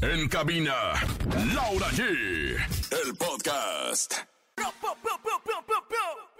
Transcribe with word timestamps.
En 0.00 0.28
cabina, 0.28 0.92
Laura 1.54 1.88
G. 1.90 2.02
El 2.90 3.16
podcast. 3.16 4.14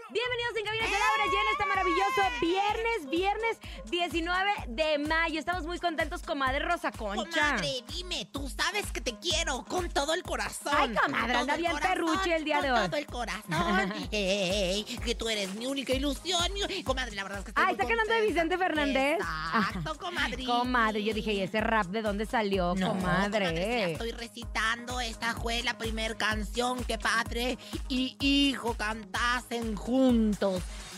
Bienvenidos 0.08 0.56
en 0.56 0.64
Cabina 0.64 0.84
con 0.84 0.92
Laura 1.00 1.24
G 1.24 1.34
en 1.34 1.52
este 1.52 1.66
maravilloso 1.66 2.22
viernes, 2.40 3.10
viernes 3.10 3.58
19 3.90 4.50
de 4.68 4.98
mayo. 4.98 5.38
Estamos 5.40 5.64
muy 5.66 5.80
contentos, 5.80 6.22
comadre 6.22 6.60
Rosa 6.60 6.92
Concha. 6.92 7.24
Comadre, 7.24 7.82
dime, 7.88 8.28
tú 8.32 8.48
sabes 8.48 8.92
que 8.92 9.00
te 9.00 9.18
quiero 9.18 9.64
con 9.64 9.88
todo 9.90 10.14
el 10.14 10.22
corazón. 10.22 10.72
Ay, 10.76 10.94
comadre, 10.94 11.32
Con 11.32 11.40
anda 11.42 11.56
bien 11.56 11.72
perruche 11.78 12.36
el 12.36 12.44
día 12.44 12.60
de 12.60 12.68
con 12.68 12.78
hoy. 12.82 12.86
todo 12.88 12.96
el 12.98 13.06
corazón. 13.06 13.92
Ey, 14.12 14.84
que 14.84 15.14
tú 15.16 15.28
eres 15.28 15.52
mi 15.56 15.66
única 15.66 15.92
ilusión. 15.92 16.52
mi- 16.54 16.84
Comadre, 16.84 17.16
la 17.16 17.24
verdad 17.24 17.40
es 17.40 17.44
que 17.46 17.50
estoy 17.50 17.64
muy 17.64 17.72
está 17.72 17.84
cantando 17.86 18.12
de 18.14 18.20
contenta. 18.20 18.48
Vicente 18.48 18.58
Fernández. 18.58 19.18
Exacto, 19.18 19.98
comadre. 19.98 20.44
Comadre, 20.44 21.02
yo 21.02 21.14
dije, 21.14 21.32
¿y 21.32 21.40
ese 21.40 21.60
rap 21.60 21.86
de 21.88 22.02
dónde 22.02 22.26
salió, 22.26 22.74
No, 22.76 22.90
comadre, 22.90 23.52
ya 23.54 23.86
estoy 23.88 24.12
recitando. 24.12 25.00
Esta 25.00 25.34
fue 25.34 25.64
la 25.64 25.76
primera 25.76 26.14
canción 26.14 26.84
que 26.84 26.96
padre 26.96 27.58
y 27.88 28.16
hijo 28.20 28.74
cantasen 28.74 29.74
juntos. 29.74 29.95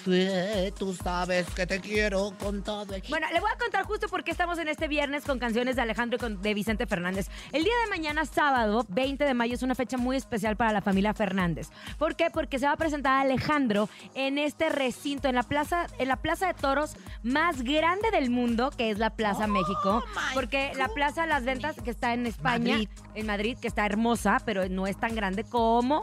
Sí, 0.05 0.73
tú 0.79 0.95
sabes 0.95 1.47
que 1.51 1.67
te 1.67 1.81
quiero 1.81 2.33
con 2.39 2.63
todo 2.63 2.95
el... 2.95 3.03
Bueno, 3.11 3.27
le 3.31 3.41
voy 3.41 3.51
a 3.53 3.59
contar 3.59 3.85
justo 3.85 4.09
por 4.09 4.25
qué 4.25 4.31
estamos 4.31 4.57
en 4.59 4.69
este 4.69 4.89
viernes 4.89 5.25
con 5.25 5.39
canciones 5.39 5.77
de 5.77 5.83
Alejandro 5.83 6.17
y 6.17 6.19
con- 6.21 6.41
de 6.41 6.55
Vicente 6.55 6.87
Fernández. 6.87 7.29
El 7.53 7.63
día 7.65 7.73
de 7.85 7.91
mañana, 7.91 8.25
sábado, 8.25 8.87
20 8.89 9.25
de 9.25 9.35
mayo, 9.35 9.55
es 9.55 9.63
una 9.63 9.75
fecha 9.75 9.99
muy 9.99 10.17
especial 10.17 10.57
para 10.57 10.73
la 10.73 10.81
familia 10.81 11.13
Fernández. 11.13 11.69
¿Por 11.99 12.17
qué? 12.17 12.31
Porque 12.31 12.59
se 12.59 12.65
va 12.65 12.73
a 12.73 12.77
presentar 12.79 13.21
Alejandro 13.21 13.91
en 14.15 14.39
este 14.39 14.71
recinto, 14.71 15.29
en 15.29 15.35
la 15.35 15.43
plaza, 15.43 15.89
en 15.99 16.09
la 16.09 16.17
plaza 16.17 16.47
de 16.47 16.55
toros 16.55 16.95
más 17.23 17.61
grande 17.63 18.11
del 18.11 18.31
mundo, 18.31 18.71
que 18.71 18.91
es 18.91 18.99
la 18.99 19.11
Plaza 19.11 19.45
Oh, 19.45 19.49
México. 19.49 20.03
Porque 20.33 20.73
la 20.77 20.89
Plaza 20.89 21.23
de 21.23 21.29
las 21.29 21.45
Ventas, 21.45 21.77
que 21.85 21.91
está 21.91 22.15
en 22.15 22.27
España, 22.27 22.73
Madrid. 22.75 22.89
en 23.15 23.27
Madrid, 23.27 23.59
que 23.61 23.69
está 23.69 23.85
hermosa, 23.85 24.41
pero 24.47 24.67
no 24.71 24.87
es 24.87 24.99
tan 24.99 25.15
grande 25.15 25.45
como 25.45 26.01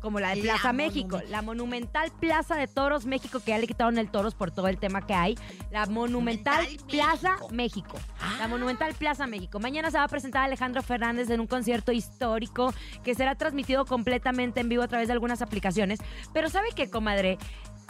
como 0.00 0.20
la 0.20 0.30
de 0.30 0.36
La 0.36 0.54
Plaza 0.54 0.72
México, 0.72 1.20
la 1.28 1.42
monumental 1.42 2.10
Plaza 2.18 2.56
de 2.56 2.66
Toros 2.66 3.06
México, 3.06 3.40
que 3.40 3.50
ya 3.50 3.58
le 3.58 3.66
quitaron 3.66 3.98
el 3.98 4.10
toros 4.10 4.34
por 4.34 4.50
todo 4.50 4.68
el 4.68 4.78
tema 4.78 5.06
que 5.06 5.14
hay. 5.14 5.38
La 5.70 5.86
monumental 5.86 6.66
Plaza 6.88 7.36
México. 7.50 7.50
México. 7.52 7.98
Ah. 8.20 8.36
La 8.38 8.48
monumental 8.48 8.94
Plaza 8.94 9.26
México. 9.26 9.60
Mañana 9.60 9.90
se 9.90 9.98
va 9.98 10.04
a 10.04 10.08
presentar 10.08 10.44
Alejandro 10.44 10.82
Fernández 10.82 11.30
en 11.30 11.40
un 11.40 11.46
concierto 11.46 11.92
histórico 11.92 12.72
que 13.04 13.14
será 13.14 13.34
transmitido 13.34 13.84
completamente 13.84 14.60
en 14.60 14.68
vivo 14.68 14.82
a 14.82 14.88
través 14.88 15.08
de 15.08 15.12
algunas 15.12 15.42
aplicaciones. 15.42 16.00
Pero 16.32 16.48
¿sabe 16.48 16.68
qué, 16.74 16.90
comadre? 16.90 17.38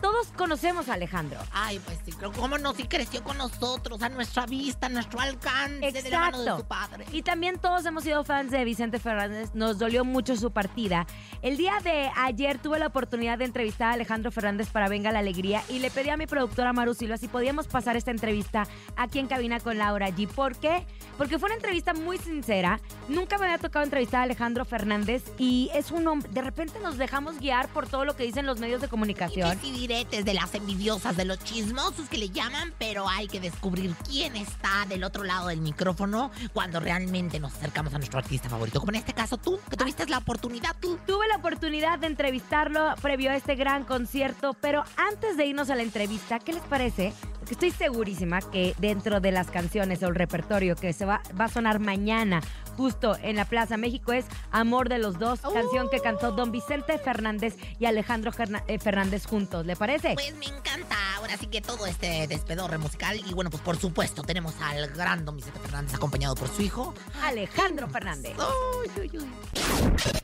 Todos 0.01 0.29
conocemos 0.37 0.89
a 0.89 0.95
Alejandro. 0.95 1.39
Ay, 1.53 1.79
pues 1.85 1.99
sí, 2.05 2.13
creo 2.13 2.33
cómo 2.33 2.59
no, 2.59 2.73
sí 2.75 2.85
creció 2.85 3.23
con 3.23 3.37
nosotros, 3.39 4.03
a 4.03 4.09
nuestra 4.09 4.47
vista, 4.47 4.87
a 4.87 4.91
nuestro 4.91 5.21
alcance, 5.21 5.93
de 5.93 6.11
la 6.11 6.21
mano 6.21 6.39
de 6.39 6.45
Exacto. 6.45 6.63
su 6.63 6.69
padre. 6.69 7.05
Y 7.13 7.23
también 7.23 7.59
todos 7.59 7.85
hemos 7.87 8.05
sido 8.05 8.25
fans 8.25 8.51
de 8.51 8.65
Vicente 8.65 8.99
Fernández. 8.99 9.51
Nos 9.55 9.79
dolió 9.79 10.05
mucho 10.05 10.37
su 10.37 10.51
partida. 10.51 11.07
El 11.43 11.57
día 11.57 11.75
de 11.83 12.11
ayer 12.17 12.59
tuve 12.59 12.79
la 12.79 12.87
oportunidad 12.87 13.39
de 13.39 13.45
entrevistar 13.45 13.91
a 13.91 13.95
Alejandro 13.95 14.31
Fernández 14.31 14.69
para 14.71 14.89
Venga 14.89 15.13
la 15.13 15.19
Alegría 15.21 15.63
y 15.69 15.79
le 15.79 15.91
pedí 15.91 16.11
a 16.11 16.17
mi 16.17 16.27
productora 16.27 16.73
Maru 16.73 16.95
Silva 16.95 17.17
si 17.19 17.29
podíamos 17.29 17.67
pasar 17.69 17.97
esta 17.97 18.11
entrevista 18.11 18.67
aquí 18.97 19.19
en 19.19 19.27
cabina 19.27 19.61
con 19.61 19.79
Laura 19.79 20.09
G. 20.09 20.29
¿Por 20.29 20.57
qué? 20.57 20.87
Porque 21.19 21.39
fue 21.39 21.49
una 21.49 21.57
entrevista 21.57 21.95
muy 21.95 22.19
sincera. 22.19 22.81
Nunca 23.09 23.39
me 23.39 23.45
había 23.47 23.59
tocado 23.59 23.85
entrevistar 23.85 24.21
a 24.21 24.23
Alejandro 24.25 24.65
Fernández 24.65 25.25
y 25.39 25.71
es 25.75 25.91
un 25.91 26.07
hombre. 26.09 26.31
De 26.33 26.43
repente 26.43 26.79
nos 26.81 26.97
dejamos 26.97 27.39
guiar 27.39 27.69
por 27.69 27.87
todo 27.87 28.05
lo 28.05 28.17
que 28.17 28.25
dicen 28.25 28.47
los 28.47 28.59
medios 28.61 28.81
de 28.81 28.89
comunicación. 28.89 29.59
Y 29.63 29.87
de 29.91 30.35
las 30.35 30.55
envidiosas, 30.55 31.17
de 31.17 31.25
los 31.25 31.41
chismosos 31.41 32.09
que 32.09 32.17
le 32.17 32.29
llaman, 32.29 32.73
pero 32.79 33.09
hay 33.09 33.27
que 33.27 33.41
descubrir 33.41 33.93
quién 34.09 34.37
está 34.37 34.87
del 34.89 35.03
otro 35.03 35.25
lado 35.25 35.49
del 35.49 35.61
micrófono 35.61 36.31
cuando 36.53 36.79
realmente 36.79 37.41
nos 37.41 37.55
acercamos 37.55 37.93
a 37.93 37.99
nuestro 37.99 38.21
artista 38.21 38.49
favorito. 38.49 38.79
Como 38.79 38.93
en 38.93 38.99
este 38.99 39.15
caso 39.15 39.37
tú, 39.37 39.59
que 39.69 39.77
tuviste 39.77 40.07
la 40.07 40.19
oportunidad 40.19 40.77
tú. 40.79 40.97
Tuve 41.09 41.27
la 41.27 41.39
oportunidad 41.39 41.99
de 41.99 42.07
entrevistarlo 42.07 42.95
previo 43.03 43.33
a 43.33 43.35
este 43.35 43.57
gran 43.57 43.83
concierto, 43.85 44.55
pero 44.61 44.85
antes 44.97 45.37
de 45.37 45.47
irnos 45.47 45.71
a 45.71 45.75
la 45.75 45.83
entrevista, 45.83 46.39
¿qué 46.39 46.53
les 46.53 46.63
parece? 46.63 47.13
Porque 47.41 47.55
estoy 47.55 47.73
segurísima 47.73 48.43
que 48.43 48.77
dentro 48.79 49.21
de 49.21 49.33
las 49.33 49.51
canciones 49.51 50.05
o 50.05 50.07
el 50.07 50.15
repertorio 50.15 50.77
que 50.77 50.93
se 50.93 51.05
va, 51.05 51.21
va 51.39 51.47
a 51.47 51.49
sonar 51.49 51.81
mañana, 51.81 52.43
justo 52.81 53.15
en 53.23 53.37
la 53.37 53.45
Plaza 53.45 53.77
México, 53.77 54.15
es 54.15 54.25
Amor 54.53 54.89
de 54.89 54.99
los 54.99 55.19
Dos, 55.19 55.41
canción 55.41 55.91
que 55.91 56.01
cantó 56.01 56.33
Don 56.33 56.51
Vicente 56.51 56.99
Fernández 56.99 57.55
y 57.79 57.85
Alejandro 57.85 58.33
eh, 58.69 58.79
Fernández 58.79 59.27
juntos. 59.27 59.67
¿Le 59.67 59.77
parece? 59.77 60.15
Pues 60.15 60.35
me 60.37 60.47
encanta. 60.47 60.97
Ahora 61.17 61.37
sí 61.37 61.47
que 61.49 61.61
todo 61.61 61.87
este 61.87 62.27
despedorre 62.27 62.79
musical. 62.79 63.21
Y 63.27 63.35
bueno, 63.35 63.51
pues 63.51 63.63
por 63.63 63.77
supuesto, 63.77 64.23
tenemos 64.23 64.55
al 64.63 64.89
gran 64.93 65.27
Don 65.27 65.37
Vicente 65.37 65.61
Fernández 65.61 65.95
acompañado 65.95 66.35
por 66.35 66.49
su 66.49 66.63
hijo. 66.63 66.95
Alejandro 67.23 67.87
Fernández. 67.87 68.33
Uy, 68.39 68.91
uy, 69.03 69.19
uy. 69.19 69.29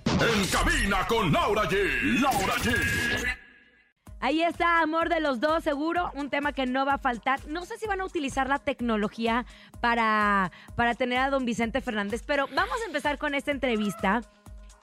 En 0.06 0.46
cabina 0.46 1.06
con 1.06 1.30
Laura 1.30 1.64
G. 1.64 2.20
Laura 2.22 2.54
G. 2.54 3.45
Ahí 4.26 4.42
está, 4.42 4.80
amor 4.80 5.08
de 5.08 5.20
los 5.20 5.38
dos, 5.38 5.62
seguro, 5.62 6.10
un 6.14 6.30
tema 6.30 6.50
que 6.50 6.66
no 6.66 6.84
va 6.84 6.94
a 6.94 6.98
faltar. 6.98 7.46
No 7.46 7.64
sé 7.64 7.78
si 7.78 7.86
van 7.86 8.00
a 8.00 8.04
utilizar 8.04 8.48
la 8.48 8.58
tecnología 8.58 9.46
para, 9.80 10.50
para 10.74 10.96
tener 10.96 11.20
a 11.20 11.30
don 11.30 11.44
Vicente 11.44 11.80
Fernández, 11.80 12.24
pero 12.26 12.48
vamos 12.48 12.74
a 12.82 12.86
empezar 12.86 13.18
con 13.18 13.36
esta 13.36 13.52
entrevista. 13.52 14.22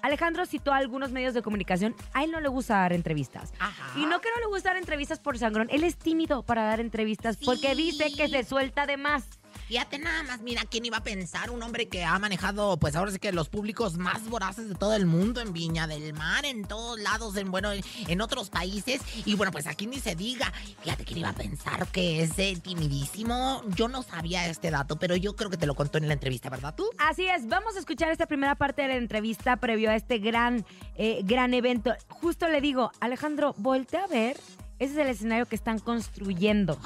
Alejandro 0.01 0.45
citó 0.45 0.71
a 0.71 0.77
algunos 0.77 1.11
medios 1.11 1.33
de 1.33 1.41
comunicación. 1.41 1.93
A 2.13 2.23
él 2.23 2.31
no 2.31 2.39
le 2.39 2.47
gusta 2.47 2.75
dar 2.75 2.93
entrevistas. 2.93 3.51
Ajá. 3.59 3.99
Y 3.99 4.05
no 4.05 4.21
que 4.21 4.29
no 4.33 4.39
le 4.39 4.47
gusta 4.47 4.69
dar 4.69 4.77
entrevistas 4.77 5.19
por 5.19 5.37
sangrón. 5.37 5.67
Él 5.71 5.83
es 5.83 5.97
tímido 5.97 6.43
para 6.43 6.63
dar 6.63 6.79
entrevistas 6.79 7.35
porque 7.35 7.75
dice 7.75 8.13
que 8.15 8.29
se 8.29 8.45
suelta 8.45 8.85
de 8.85 8.95
más. 8.95 9.27
Fíjate 9.67 9.97
nada 9.97 10.23
más, 10.23 10.41
mira, 10.41 10.63
¿quién 10.69 10.85
iba 10.85 10.97
a 10.97 11.03
pensar? 11.03 11.49
Un 11.49 11.63
hombre 11.63 11.87
que 11.87 12.03
ha 12.03 12.17
manejado, 12.19 12.77
pues 12.77 12.95
ahora 12.95 13.11
sí 13.11 13.19
que 13.19 13.31
los 13.31 13.49
públicos 13.49 13.97
más 13.97 14.27
voraces 14.29 14.67
de 14.69 14.75
todo 14.75 14.93
el 14.93 15.05
mundo, 15.05 15.41
en 15.41 15.53
Viña 15.53 15.87
del 15.87 16.13
Mar, 16.13 16.45
en 16.45 16.65
todos 16.65 16.99
lados, 16.99 17.37
en 17.37 17.49
bueno, 17.49 17.71
en, 17.71 18.21
otros 18.21 18.49
países. 18.49 19.01
Y 19.25 19.35
bueno, 19.35 19.51
pues 19.51 19.67
aquí 19.67 19.87
ni 19.87 19.99
se 19.99 20.15
diga. 20.15 20.51
Fíjate, 20.81 21.05
¿quién 21.05 21.19
iba 21.19 21.29
a 21.29 21.33
pensar 21.33 21.87
que 21.87 22.23
es 22.23 22.37
eh, 22.37 22.57
timidísimo? 22.61 23.61
Yo 23.75 23.87
no 23.87 24.03
sabía 24.03 24.47
este 24.47 24.69
dato, 24.69 24.97
pero 24.97 25.15
yo 25.15 25.35
creo 25.35 25.49
que 25.49 25.57
te 25.57 25.65
lo 25.65 25.75
contó 25.75 25.97
en 25.97 26.07
la 26.07 26.13
entrevista, 26.13 26.49
¿verdad 26.49 26.75
tú? 26.75 26.89
Así 26.97 27.27
es, 27.27 27.47
vamos 27.47 27.75
a 27.75 27.79
escuchar 27.79 28.11
esta 28.11 28.25
primera 28.25 28.55
parte 28.55 28.81
de 28.81 28.89
la 28.89 28.95
entrevista 28.95 29.57
previo 29.57 29.89
a 29.89 29.95
este 29.95 30.19
gran, 30.19 30.65
eh, 30.95 31.21
gran 31.23 31.53
evento. 31.53 31.93
Justo 32.09 32.47
le 32.47 32.61
digo, 32.61 32.91
Alejandro, 32.99 33.55
voltea 33.57 34.03
a 34.03 34.07
ver. 34.07 34.37
Ese 34.83 34.95
es 34.95 34.99
el 34.99 35.07
escenario 35.07 35.45
que 35.45 35.55
están 35.55 35.79
construyendo 35.79 36.77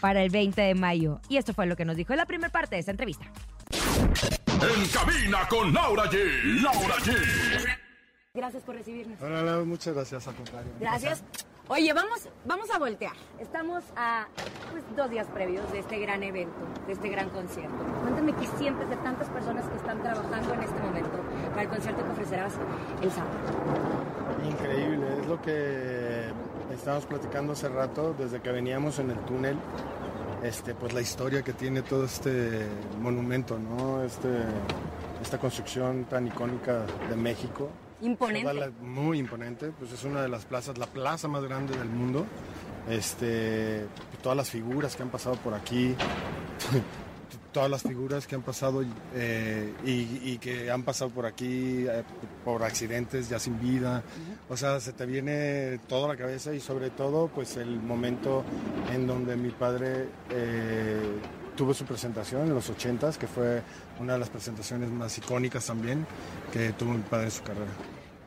para 0.00 0.20
el 0.20 0.30
20 0.30 0.60
de 0.60 0.74
mayo. 0.74 1.20
Y 1.28 1.36
esto 1.36 1.54
fue 1.54 1.66
lo 1.66 1.76
que 1.76 1.84
nos 1.84 1.94
dijo 1.94 2.12
en 2.12 2.16
la 2.16 2.26
primera 2.26 2.50
parte 2.50 2.74
de 2.74 2.80
esta 2.80 2.90
entrevista. 2.90 3.24
En 3.70 4.88
cabina 4.88 5.46
con 5.48 5.72
Laura 5.72 6.10
G. 6.10 6.60
Laura 6.60 6.96
G. 6.96 7.14
Gracias 8.34 8.64
por 8.64 8.74
recibirnos. 8.74 9.22
Hola, 9.22 9.42
hola, 9.42 9.64
muchas 9.64 9.94
gracias, 9.94 10.26
al 10.26 10.34
contrario. 10.34 10.72
Gracias. 10.80 11.22
Oye, 11.68 11.92
vamos, 11.92 12.28
vamos 12.44 12.68
a 12.72 12.80
voltear. 12.80 13.14
Estamos 13.38 13.84
a 13.94 14.26
pues, 14.72 14.82
dos 14.96 15.08
días 15.08 15.28
previos 15.28 15.70
de 15.70 15.78
este 15.78 16.00
gran 16.00 16.24
evento, 16.24 16.58
de 16.88 16.94
este 16.94 17.08
gran 17.08 17.30
concierto. 17.30 17.76
Cuéntame 18.02 18.34
qué 18.34 18.48
sientes 18.58 18.90
de 18.90 18.96
tantas 18.96 19.28
personas 19.28 19.68
que 19.68 19.76
están 19.76 20.02
trabajando 20.02 20.52
en 20.52 20.62
este 20.64 20.80
momento 20.80 21.20
para 21.50 21.62
el 21.62 21.68
concierto 21.68 22.04
que 22.04 22.10
ofrecerás 22.10 22.54
el 23.02 23.12
sábado. 23.12 23.38
Increíble, 24.44 25.20
es 25.20 25.26
lo 25.28 25.40
que 25.40 26.32
estábamos 26.76 27.06
platicando 27.06 27.52
hace 27.52 27.68
rato, 27.68 28.14
desde 28.18 28.40
que 28.40 28.50
veníamos 28.52 28.98
en 28.98 29.10
el 29.10 29.18
túnel, 29.20 29.56
este, 30.42 30.74
pues 30.74 30.92
la 30.92 31.00
historia 31.00 31.42
que 31.42 31.52
tiene 31.52 31.82
todo 31.82 32.04
este 32.04 32.66
monumento, 33.00 33.58
¿no? 33.58 34.02
Este, 34.02 34.28
esta 35.22 35.38
construcción 35.38 36.04
tan 36.04 36.26
icónica 36.26 36.84
de 37.08 37.16
México. 37.16 37.68
Imponente. 38.02 38.52
La- 38.54 38.70
muy 38.82 39.18
imponente, 39.18 39.72
pues 39.78 39.90
es 39.92 40.04
una 40.04 40.20
de 40.22 40.28
las 40.28 40.44
plazas, 40.44 40.76
la 40.78 40.86
plaza 40.86 41.28
más 41.28 41.42
grande 41.42 41.76
del 41.76 41.88
mundo. 41.88 42.26
Este, 42.88 43.86
todas 44.22 44.36
las 44.36 44.50
figuras 44.50 44.94
que 44.94 45.02
han 45.02 45.08
pasado 45.08 45.34
por 45.36 45.54
aquí, 45.54 45.94
todas 47.56 47.70
las 47.70 47.80
figuras 47.80 48.26
que 48.26 48.34
han 48.34 48.42
pasado 48.42 48.84
eh, 49.14 49.72
y, 49.82 50.32
y 50.32 50.36
que 50.36 50.70
han 50.70 50.82
pasado 50.82 51.10
por 51.10 51.24
aquí 51.24 51.86
eh, 51.88 52.02
por 52.44 52.62
accidentes 52.62 53.30
ya 53.30 53.38
sin 53.38 53.58
vida. 53.58 54.02
O 54.50 54.58
sea, 54.58 54.78
se 54.78 54.92
te 54.92 55.06
viene 55.06 55.80
todo 55.88 56.04
a 56.04 56.08
la 56.08 56.16
cabeza 56.18 56.52
y 56.52 56.60
sobre 56.60 56.90
todo 56.90 57.28
pues 57.28 57.56
el 57.56 57.80
momento 57.80 58.44
en 58.92 59.06
donde 59.06 59.36
mi 59.36 59.48
padre 59.48 60.06
eh, 60.28 61.18
tuvo 61.56 61.72
su 61.72 61.86
presentación 61.86 62.42
en 62.42 62.52
los 62.52 62.70
80s, 62.70 63.16
que 63.16 63.26
fue 63.26 63.62
una 64.00 64.12
de 64.12 64.18
las 64.18 64.28
presentaciones 64.28 64.90
más 64.90 65.16
icónicas 65.16 65.64
también 65.64 66.06
que 66.52 66.74
tuvo 66.74 66.92
mi 66.92 67.04
padre 67.04 67.24
en 67.24 67.30
su 67.30 67.42
carrera. 67.42 67.72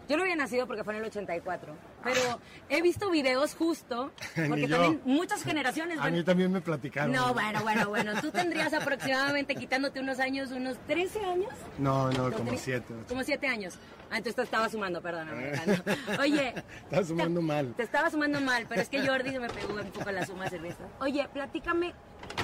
Yo 0.09 0.17
no 0.17 0.23
había 0.23 0.35
nacido 0.35 0.65
porque 0.67 0.83
fue 0.83 0.93
en 0.95 1.01
el 1.01 1.05
84, 1.05 1.73
pero 2.03 2.19
he 2.67 2.81
visto 2.81 3.09
videos 3.11 3.53
justo, 3.53 4.11
porque 4.49 4.67
también 4.67 5.01
muchas 5.05 5.43
generaciones... 5.43 5.99
A 5.99 6.01
bueno, 6.01 6.17
mí 6.17 6.23
también 6.23 6.51
me 6.51 6.61
platicaron. 6.61 7.11
no, 7.11 7.31
bueno, 7.33 7.61
bueno, 7.61 7.87
bueno, 7.89 8.19
tú 8.19 8.31
tendrías 8.31 8.73
aproximadamente, 8.73 9.53
quitándote 9.55 9.99
unos 9.99 10.19
años, 10.19 10.49
unos 10.51 10.77
13 10.87 11.23
años. 11.25 11.51
No, 11.77 12.11
no, 12.11 12.23
¿No 12.29 12.31
como 12.31 12.45
tenías? 12.45 12.61
siete. 12.61 12.91
ocho. 12.93 13.05
Como 13.07 13.23
siete 13.23 13.47
años. 13.47 13.75
Ah, 14.09 14.17
entonces 14.17 14.35
te 14.35 14.41
estaba 14.41 14.67
sumando, 14.67 14.99
perdóname. 15.01 15.49
Alejandro. 15.53 15.83
Oye. 16.19 16.55
Estás 16.85 17.07
sumando 17.07 17.39
te- 17.39 17.45
mal. 17.45 17.73
Te 17.77 17.83
estaba 17.83 18.09
sumando 18.09 18.41
mal, 18.41 18.65
pero 18.67 18.81
es 18.81 18.89
que 18.89 19.05
Jordi 19.07 19.29
se 19.29 19.39
me 19.39 19.47
pegó 19.49 19.75
un 19.75 19.91
poco 19.91 20.09
las 20.11 20.27
sumas 20.27 20.51
en 20.51 20.65
esa. 20.65 20.85
Oye, 20.99 21.29
platícame, 21.31 21.93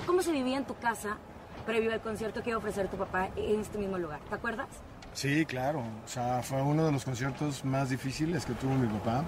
¿cómo 0.06 0.22
se 0.22 0.32
vivía 0.32 0.58
en 0.58 0.66
tu 0.66 0.78
casa 0.78 1.18
previo 1.66 1.92
al 1.92 2.00
concierto 2.02 2.44
que 2.44 2.50
iba 2.52 2.58
a 2.58 2.60
ofrecer 2.60 2.88
tu 2.90 2.98
papá 2.98 3.32
en 3.36 3.60
este 3.60 3.80
mismo 3.80 3.98
lugar. 3.98 4.20
¿Te 4.30 4.36
acuerdas? 4.36 4.68
Sí, 5.16 5.46
claro. 5.46 5.80
O 5.80 6.08
sea, 6.08 6.44
fue 6.44 6.62
uno 6.62 6.86
de 6.86 6.92
los 6.92 7.04
conciertos 7.06 7.66
más 7.66 7.90
difíciles 7.90 8.46
que 8.46 8.54
tuvo 8.54 8.76
mi 8.76 8.88
papá. 8.88 9.24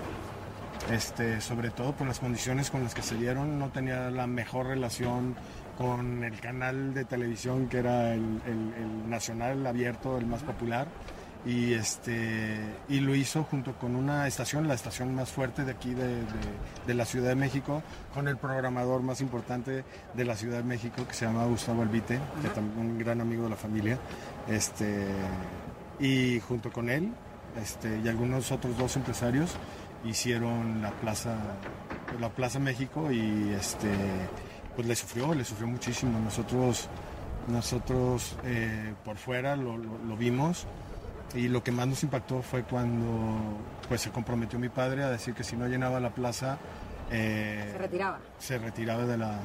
Este, 0.91 1.41
sobre 1.41 1.69
todo 1.71 1.93
por 1.93 2.07
las 2.07 2.19
condiciones 2.19 2.69
con 2.69 2.83
las 2.83 2.93
que 2.93 3.01
se 3.01 3.15
dieron, 3.15 3.57
no 3.57 3.69
tenía 3.69 4.09
la 4.11 4.27
mejor 4.27 4.67
relación 4.67 5.35
con 5.77 6.23
el 6.23 6.39
canal 6.39 6.93
de 6.93 7.03
televisión 7.03 7.67
que 7.67 7.79
era 7.79 8.13
el, 8.13 8.21
el- 8.45 8.73
el 8.83 9.09
nacional 9.09 9.65
abierto, 9.65 10.17
el 10.17 10.27
más 10.27 10.43
popular. 10.43 10.87
Y, 11.45 11.73
este, 11.73 12.57
y 12.89 12.99
lo 12.99 13.15
hizo 13.15 13.43
junto 13.43 13.73
con 13.73 13.95
una 13.95 14.27
estación, 14.27 14.67
la 14.67 14.73
estación 14.73 15.15
más 15.15 15.29
fuerte 15.31 15.63
de 15.63 15.71
aquí 15.71 15.93
de, 15.93 16.07
de- 16.07 16.23
de 16.85 16.93
la 16.93 17.05
Ciudad 17.05 17.29
de 17.29 17.35
México, 17.35 17.81
con 18.13 18.27
el 18.27 18.37
programador 18.37 19.01
más 19.01 19.21
importante 19.21 19.83
de 20.13 20.25
la 20.25 20.35
Ciudad 20.35 20.57
de 20.57 20.63
México 20.63 21.07
que 21.07 21.13
se 21.13 21.25
llama 21.25 21.45
Gustavo 21.45 21.81
Albite, 21.83 22.19
que 22.41 22.49
también 22.49 22.77
un 22.79 22.97
gran 22.99 23.21
amigo 23.21 23.43
de 23.45 23.49
la 23.51 23.55
familia. 23.55 23.97
Este, 24.49 25.05
y 25.99 26.39
junto 26.41 26.71
con 26.71 26.89
él 26.89 27.11
este, 27.61 27.99
y 28.03 28.07
algunos 28.07 28.51
otros 28.51 28.77
dos 28.77 28.95
empresarios 28.97 29.55
hicieron 30.05 30.81
la 30.81 30.91
Plaza, 30.91 31.35
la 32.19 32.29
Plaza 32.29 32.59
México 32.59 33.11
y 33.11 33.51
este, 33.53 33.89
pues 34.75 34.87
le 34.87 34.95
sufrió, 34.95 35.33
le 35.33 35.43
sufrió 35.43 35.67
muchísimo. 35.67 36.19
Nosotros, 36.19 36.87
nosotros 37.47 38.37
eh, 38.43 38.93
por 39.03 39.17
fuera 39.17 39.55
lo, 39.55 39.77
lo- 39.77 39.97
lo 40.07 40.15
vimos 40.17 40.65
y 41.33 41.47
lo 41.47 41.63
que 41.63 41.71
más 41.71 41.87
nos 41.87 42.03
impactó 42.03 42.41
fue 42.41 42.63
cuando 42.63 43.57
pues, 43.87 44.01
se 44.01 44.11
comprometió 44.11 44.59
mi 44.59 44.69
padre 44.69 45.03
a 45.03 45.09
decir 45.09 45.33
que 45.33 45.43
si 45.43 45.55
no 45.57 45.67
llenaba 45.67 45.99
la 45.99 46.11
plaza 46.11 46.57
eh, 47.11 47.69
Se 47.71 47.77
retiraba. 47.77 48.19
se 48.37 48.57
retiraba 48.59 49.05
de 49.05 49.17
la, 49.17 49.39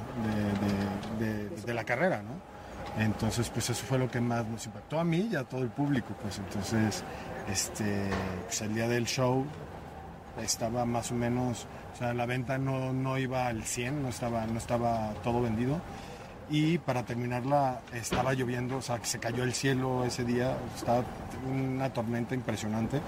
de, 1.19 1.25
de- 1.25 1.49
de- 1.49 1.63
de 1.63 1.75
la 1.75 1.85
carrera, 1.85 2.23
¿no? 2.23 2.52
Entonces, 2.99 3.49
pues 3.49 3.71
eso 3.71 3.85
fue 3.87 3.99
lo 3.99 4.11
que 4.11 4.21
más 4.21 4.47
nos 4.47 4.67
impactó 4.67 5.00
a 5.00 5.05
mí 5.05 5.29
y 5.31 5.37
a 5.37 5.44
todo 5.44 5.62
el 5.62 5.71
público, 5.71 6.15
pues 6.21 6.39
entonces, 6.39 7.03
este, 7.49 8.11
pues 8.44 8.61
el 8.61 8.75
día 8.75 8.87
del 8.87 9.06
show 9.06 9.47
estaba 10.43 10.85
más 10.85 11.11
o 11.11 11.15
menos, 11.15 11.67
o 11.94 11.99
sea, 11.99 12.12
la 12.12 12.27
venta 12.27 12.59
no, 12.59 12.93
no 12.93 13.19
iba 13.19 13.47
al 13.47 13.65
100, 13.65 14.03
no 14.03 14.09
estaba, 14.09 14.47
no 14.47 14.59
estaba 14.59 15.15
todo 15.23 15.41
vendido. 15.41 15.81
Y 16.50 16.77
para 16.79 17.05
terminarla 17.05 17.81
estaba 17.94 18.35
lloviendo, 18.35 18.77
o 18.77 18.83
sea, 18.83 18.99
que 18.99 19.06
se 19.06 19.19
cayó 19.19 19.43
el 19.43 19.55
cielo 19.55 20.05
ese 20.05 20.25
día, 20.25 20.56
estaba 20.77 21.03
una 21.50 21.91
tormenta 21.91 22.35
impresionante. 22.35 23.00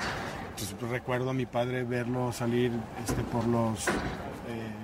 Entonces 0.50 0.76
recuerdo 0.88 1.30
a 1.30 1.34
mi 1.34 1.44
padre 1.44 1.82
verlo 1.84 2.32
salir 2.32 2.72
este, 3.02 3.22
por, 3.24 3.46
los, 3.46 3.86
eh, 3.88 3.92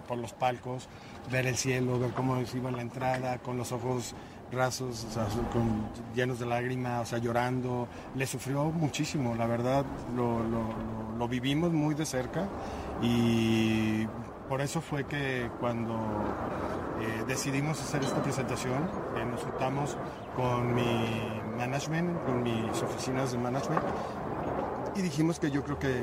por 0.07 0.19
los 0.19 0.33
palcos, 0.35 0.89
ver 1.31 1.47
el 1.47 1.57
cielo, 1.57 1.99
ver 1.99 2.11
cómo 2.11 2.43
iba 2.55 2.71
la 2.71 2.83
entrada, 2.83 3.39
con 3.39 3.57
los 3.57 3.73
ojos 3.73 4.15
rasos, 4.53 5.07
llenos 6.15 6.39
de 6.39 6.47
lágrimas, 6.47 7.03
o 7.03 7.07
sea, 7.07 7.19
llorando. 7.19 7.89
Le 8.15 8.27
sufrió 8.27 8.65
muchísimo, 8.65 9.35
la 9.35 9.47
verdad, 9.47 9.85
lo 10.17 11.29
vivimos 11.29 11.73
muy 11.73 11.95
de 11.95 12.07
cerca 12.07 12.49
y 13.03 14.07
por 14.51 14.61
eso 14.61 14.81
fue 14.81 15.05
que 15.05 15.49
cuando 15.61 15.95
eh, 17.01 17.25
decidimos 17.29 17.81
hacer 17.81 18.03
esta 18.03 18.21
presentación, 18.21 18.83
eh, 19.17 19.25
nos 19.25 19.43
juntamos 19.43 19.97
con 20.35 20.75
mi 20.75 21.41
management, 21.57 22.21
con 22.25 22.43
mis 22.43 22.83
oficinas 22.83 23.31
de 23.31 23.39
management 23.39 23.81
y 24.97 25.03
dijimos 25.03 25.39
que 25.39 25.53
yo 25.53 25.63
creo 25.63 25.79
que, 25.79 26.03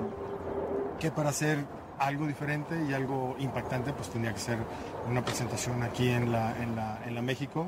que 0.98 1.12
para 1.12 1.32
hacer 1.32 1.66
algo 2.00 2.26
diferente 2.26 2.82
y 2.90 2.94
algo 2.94 3.36
impactante, 3.38 3.92
pues 3.92 4.10
tenía 4.10 4.34
que 4.34 4.40
ser 4.40 4.60
una 5.10 5.26
presentación 5.26 5.84
aquí 5.84 6.08
en 6.10 6.32
la, 6.32 6.56
en 6.58 6.78
la, 6.78 7.00
en 7.06 7.16
la 7.16 7.22
México, 7.22 7.68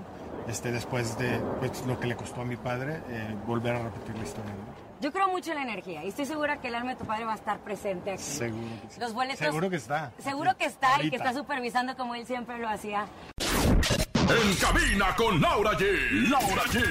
este, 0.49 0.71
después 0.71 1.17
de 1.17 1.39
pues, 1.59 1.85
lo 1.85 1.99
que 1.99 2.07
le 2.07 2.15
costó 2.15 2.41
a 2.41 2.45
mi 2.45 2.57
padre, 2.57 3.01
eh, 3.09 3.35
volver 3.45 3.75
a 3.75 3.83
repetir 3.83 4.15
la 4.17 4.23
historia. 4.23 4.51
¿no? 4.51 4.89
Yo 5.01 5.13
creo 5.13 5.29
mucho 5.29 5.51
en 5.51 5.57
la 5.57 5.63
energía 5.63 6.03
y 6.03 6.09
estoy 6.09 6.25
segura 6.25 6.59
que 6.59 6.67
el 6.67 6.75
alma 6.75 6.91
de 6.91 6.97
tu 6.97 7.05
padre 7.05 7.23
va 7.23 7.33
a 7.33 7.35
estar 7.35 7.59
presente 7.59 8.11
aquí. 8.11 8.21
Seguro 8.21 8.67
que 8.81 8.93
sí. 8.93 8.99
Los 8.99 9.13
boletos. 9.13 9.39
Seguro 9.39 9.69
que 9.69 9.75
está. 9.77 10.11
Seguro 10.21 10.57
que 10.57 10.65
está 10.65 11.01
y 11.01 11.09
que 11.09 11.15
está 11.15 11.33
supervisando 11.33 11.95
como 11.95 12.15
él 12.15 12.25
siempre 12.25 12.59
lo 12.59 12.67
hacía. 12.67 13.05
En 13.37 14.55
cabina 14.57 15.15
con 15.15 15.39
Laura 15.39 15.71
G. 15.71 16.29
Laura 16.29 16.63
G. 16.63 16.83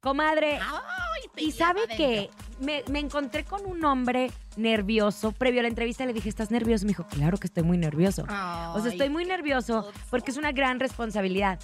Comadre, 0.00 0.60
Ay, 0.62 1.44
y 1.44 1.50
sabe 1.50 1.88
que 1.88 2.30
me, 2.60 2.84
me 2.88 3.00
encontré 3.00 3.44
con 3.44 3.66
un 3.66 3.84
hombre 3.84 4.30
nervioso. 4.56 5.32
Previo 5.32 5.60
a 5.60 5.62
la 5.62 5.68
entrevista 5.68 6.06
le 6.06 6.12
dije, 6.12 6.28
¿estás 6.28 6.50
nervioso? 6.50 6.84
Me 6.84 6.90
dijo, 6.90 7.06
claro 7.08 7.36
que 7.36 7.48
estoy 7.48 7.64
muy 7.64 7.78
nervioso. 7.78 8.22
o 8.22 8.80
sea, 8.80 8.92
estoy 8.92 9.10
muy 9.10 9.24
nervioso 9.24 9.90
porque 10.08 10.30
es 10.30 10.36
una 10.36 10.52
gran 10.52 10.78
responsabilidad. 10.78 11.58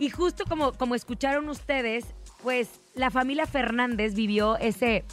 Y 0.00 0.08
justo 0.10 0.44
como, 0.48 0.72
como 0.72 0.96
escucharon 0.96 1.48
ustedes, 1.48 2.06
pues 2.42 2.80
la 2.94 3.10
familia 3.10 3.46
Fernández 3.46 4.14
vivió 4.14 4.56
ese 4.56 5.04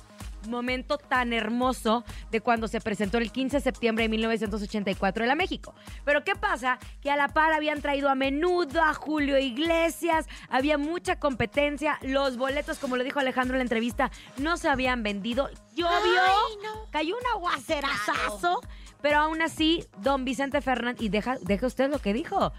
momento 0.48 0.98
tan 0.98 1.34
hermoso 1.34 2.06
de 2.32 2.40
cuando 2.40 2.70
se 2.70 2.80
presentó 2.80 3.18
el 3.18 3.32
15 3.32 3.58
de 3.58 3.62
septiembre 3.62 4.06
de 4.06 4.10
1984 4.10 5.24
en 5.24 5.28
la 5.28 5.36
México. 5.36 5.76
Pero 6.06 6.24
¿qué 6.24 6.36
pasa? 6.36 6.80
Que 7.02 7.12
a 7.12 7.18
la 7.18 7.28
par 7.28 7.52
habían 7.52 7.82
traído 7.82 8.10
a 8.10 8.16
menudo 8.16 8.82
a 8.82 8.94
Julio 8.94 9.38
Iglesias, 9.38 10.26
había 10.50 10.78
mucha 10.78 11.20
competencia, 11.20 12.00
los 12.02 12.38
boletos, 12.38 12.80
como 12.80 12.96
lo 12.96 13.04
dijo 13.04 13.20
Alejandro 13.20 13.56
en 13.56 13.60
la 13.60 13.64
entrevista, 13.64 14.10
no 14.38 14.56
se 14.56 14.70
habían 14.70 15.04
vendido, 15.04 15.50
llovió, 15.76 15.92
Ay, 15.92 16.56
no. 16.64 16.90
cayó 16.92 17.16
un 17.16 17.28
aguacerazazo, 17.36 18.62
pero 19.02 19.18
aún 19.18 19.42
así, 19.42 19.86
don 19.98 20.24
Vicente 20.24 20.62
Fernández, 20.62 21.02
y 21.02 21.10
deja, 21.10 21.38
deja 21.42 21.68
usted 21.68 21.92
lo 21.92 22.00
que 22.00 22.14
dijo, 22.14 22.54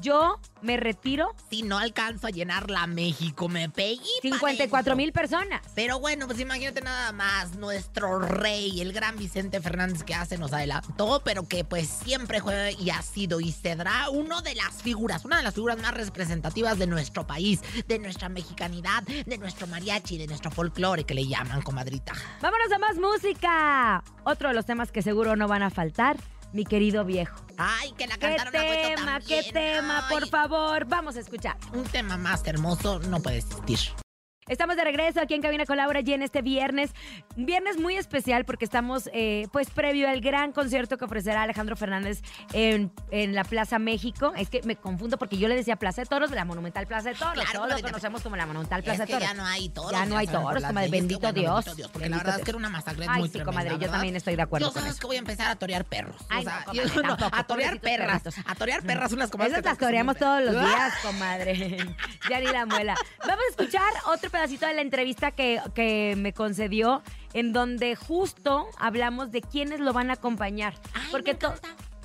yo 0.00 0.40
me 0.62 0.76
retiro, 0.76 1.34
Si 1.50 1.62
no 1.62 1.78
alcanzo 1.78 2.26
a 2.28 2.30
llenar 2.30 2.70
la 2.70 2.86
México, 2.86 3.48
me 3.48 3.68
pegué. 3.68 3.96
pa' 3.96 4.20
54 4.22 4.76
dentro. 4.76 4.96
mil 4.96 5.12
personas. 5.12 5.60
Pero 5.74 5.98
bueno, 6.00 6.26
pues 6.26 6.38
imagínate 6.40 6.80
nada 6.80 7.12
más, 7.12 7.56
nuestro 7.56 8.18
rey, 8.20 8.80
el 8.80 8.92
gran 8.92 9.16
Vicente 9.16 9.60
Fernández 9.60 10.04
que 10.04 10.14
hace 10.14 10.38
nos 10.38 10.52
adelantó, 10.52 11.20
pero 11.24 11.46
que 11.48 11.64
pues 11.64 11.88
siempre 11.88 12.40
fue 12.40 12.74
y 12.78 12.90
ha 12.90 13.02
sido 13.02 13.40
y 13.40 13.50
será 13.52 14.08
uno 14.10 14.40
de 14.42 14.54
las 14.54 14.82
figuras, 14.82 15.24
una 15.24 15.38
de 15.38 15.42
las 15.42 15.54
figuras 15.54 15.78
más 15.78 15.94
representativas 15.94 16.78
de 16.78 16.86
nuestro 16.86 17.26
país, 17.26 17.60
de 17.88 17.98
nuestra 17.98 18.28
mexicanidad, 18.28 19.02
de 19.02 19.38
nuestro 19.38 19.66
mariachi, 19.66 20.16
de 20.18 20.26
nuestro 20.26 20.50
folclore 20.50 21.04
que 21.04 21.14
le 21.14 21.26
llaman, 21.26 21.62
comadrita. 21.62 22.12
Vámonos 22.40 22.70
a 22.72 22.78
más 22.78 22.96
música. 22.98 24.04
Otro 24.24 24.48
de 24.48 24.54
los 24.54 24.64
temas 24.66 24.92
que 24.92 25.02
seguro 25.02 25.34
no 25.36 25.48
van 25.48 25.62
a 25.62 25.70
faltar, 25.70 26.16
mi 26.52 26.64
querido 26.64 27.04
viejo. 27.04 27.36
Ay, 27.56 27.92
que 27.92 28.06
la 28.06 28.16
¿Qué 28.16 28.36
cantaron 28.36 28.56
a 28.56 28.64
Hueso 28.64 28.88
tema? 28.94 29.20
¿Qué 29.20 29.50
tema? 29.52 30.06
Por 30.08 30.28
favor, 30.28 30.84
vamos 30.86 31.16
a 31.16 31.20
escuchar. 31.20 31.56
Un 31.72 31.84
tema 31.84 32.16
más 32.16 32.46
hermoso 32.46 33.00
no 33.00 33.20
puede 33.20 33.38
existir. 33.38 34.01
Estamos 34.48 34.74
de 34.74 34.82
regreso 34.82 35.20
aquí 35.20 35.34
en 35.34 35.40
Cabina 35.40 35.64
con 35.66 35.76
Laura 35.76 36.00
G 36.00 36.14
en 36.14 36.22
este 36.22 36.42
viernes. 36.42 36.90
Un 37.36 37.46
viernes 37.46 37.78
muy 37.78 37.96
especial 37.96 38.44
porque 38.44 38.64
estamos 38.64 39.08
eh, 39.12 39.46
pues 39.52 39.70
previo 39.70 40.08
al 40.08 40.20
gran 40.20 40.50
concierto 40.50 40.98
que 40.98 41.04
ofrecerá 41.04 41.42
Alejandro 41.42 41.76
Fernández 41.76 42.22
en, 42.52 42.92
en 43.12 43.36
la 43.36 43.44
Plaza 43.44 43.78
México. 43.78 44.32
Es 44.36 44.50
que 44.50 44.60
me 44.64 44.74
confundo 44.74 45.16
porque 45.16 45.38
yo 45.38 45.46
le 45.46 45.54
decía 45.54 45.76
Plaza 45.76 46.02
de 46.02 46.06
Toros, 46.08 46.32
la 46.32 46.44
Monumental 46.44 46.88
Plaza 46.88 47.10
de 47.10 47.14
Toros. 47.14 47.34
Claro, 47.34 47.68
Todos 47.68 47.82
conocemos 47.82 48.20
como 48.22 48.34
la 48.34 48.44
Monumental 48.46 48.82
Plaza 48.82 49.04
es 49.04 49.08
de 49.08 49.14
que 49.14 49.20
Toros. 49.20 49.28
ya 49.28 49.34
no 49.34 49.46
hay 49.46 49.68
toros. 49.68 49.92
Ya 49.92 50.06
no 50.06 50.16
hay 50.16 50.26
toros, 50.26 50.54
las 50.60 50.70
comadre, 50.70 50.90
bendito 50.90 51.20
bueno, 51.20 51.40
Dios, 51.40 51.54
Bendito 51.64 51.74
Dios, 51.76 51.90
porque 51.92 52.08
bendito 52.08 52.16
la 52.18 52.22
verdad 52.24 52.32
Dios. 52.34 52.38
es 52.40 52.44
que 52.44 52.50
era 52.50 52.58
una 52.58 52.68
masacre 52.68 53.06
Ay, 53.08 53.20
muy 53.20 53.28
sí, 53.28 53.32
tremenda, 53.34 53.52
comadre, 53.62 53.78
yo 53.86 53.90
también 53.92 54.16
estoy 54.16 54.34
de 54.36 54.42
acuerdo 54.42 54.66
Yo 54.66 54.72
con 54.72 54.82
sabes 54.82 54.94
eso. 54.94 55.00
que 55.02 55.06
voy 55.06 55.16
a 55.16 55.18
empezar 55.20 55.50
a 55.52 55.56
torear 55.56 55.84
perros. 55.84 56.16
Ay, 56.28 56.40
o 56.44 56.48
sea, 56.48 56.58
no, 56.58 56.64
comadre, 56.66 56.88
yo- 56.96 57.02
no, 57.02 57.16
tampoco, 57.16 57.36
a 57.36 57.44
torear 57.44 57.80
perras. 57.80 58.22
perritos. 58.22 58.44
A 58.50 58.54
torear 58.56 58.82
perras, 58.82 59.12
unas 59.12 59.30
comadres. 59.30 59.52
Esas 59.52 59.64
las 59.64 59.78
toreamos 59.78 60.16
todos 60.16 60.42
los 60.42 60.52
días, 60.52 60.94
comadre. 61.00 61.76
ya 62.28 62.40
ni 62.40 62.46
la 62.48 62.66
muela. 62.66 62.96
Vamos 63.20 63.44
a 63.46 63.50
escuchar 63.50 63.88
otro 64.06 64.30
pedacito 64.42 64.66
de 64.66 64.74
la 64.74 64.82
entrevista 64.82 65.30
que, 65.30 65.60
que 65.74 66.14
me 66.16 66.32
concedió, 66.32 67.02
en 67.32 67.52
donde 67.52 67.94
justo 67.94 68.66
hablamos 68.78 69.30
de 69.30 69.40
quiénes 69.40 69.78
lo 69.80 69.92
van 69.92 70.10
a 70.10 70.14
acompañar. 70.14 70.74
Ay, 70.94 71.08
Porque 71.12 71.34
me 71.34 71.48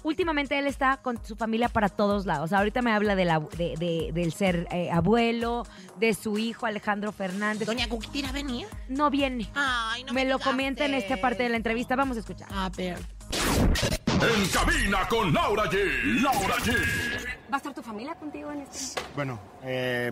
últimamente 0.03 0.57
él 0.59 0.67
está 0.67 0.97
con 0.97 1.23
su 1.25 1.35
familia 1.35 1.67
para 1.67 1.89
todos 1.89 2.25
lados. 2.27 2.53
Ahorita 2.53 2.81
me 2.83 2.91
habla 2.93 3.15
de 3.15 3.25
la, 3.25 3.39
de- 3.39 3.75
de- 3.77 4.11
del 4.13 4.31
ser 4.33 4.67
eh, 4.71 4.91
abuelo, 4.91 5.65
de 5.99 6.13
su 6.13 6.37
hijo 6.37 6.65
Alejandro 6.67 7.11
Fernández. 7.11 7.65
Doña 7.67 7.89
Cuquitira 7.89 8.31
venía. 8.31 8.67
No 8.87 9.09
viene. 9.09 9.49
Ay, 9.55 10.03
no 10.03 10.13
me, 10.13 10.23
me 10.23 10.29
lo 10.29 10.37
comenta 10.39 10.85
en 10.85 10.93
esta 10.93 11.17
parte 11.17 11.41
de 11.43 11.49
la 11.49 11.57
entrevista. 11.57 11.95
Vamos 11.95 12.17
a 12.17 12.19
escuchar. 12.19 12.47
A 12.53 12.69
ver. 12.69 12.97
En 13.31 14.47
cabina 14.49 15.07
con 15.09 15.33
Laura 15.33 15.63
G. 15.65 16.21
Laura 16.21 16.55
G. 16.57 16.73
¿Va 17.51 17.55
a 17.55 17.57
estar 17.57 17.73
tu 17.73 17.81
familia 17.81 18.13
contigo 18.15 18.51
en 18.51 18.61
este? 18.61 19.01
Bueno, 19.15 19.39
eh, 19.63 20.11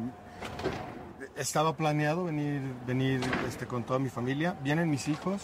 estaba 1.35 1.75
planeado 1.75 2.25
venir, 2.25 2.61
venir 2.85 3.21
este, 3.47 3.65
con 3.65 3.83
toda 3.83 3.99
mi 3.99 4.09
familia. 4.09 4.55
Vienen 4.63 4.89
mis 4.89 5.07
hijos, 5.07 5.41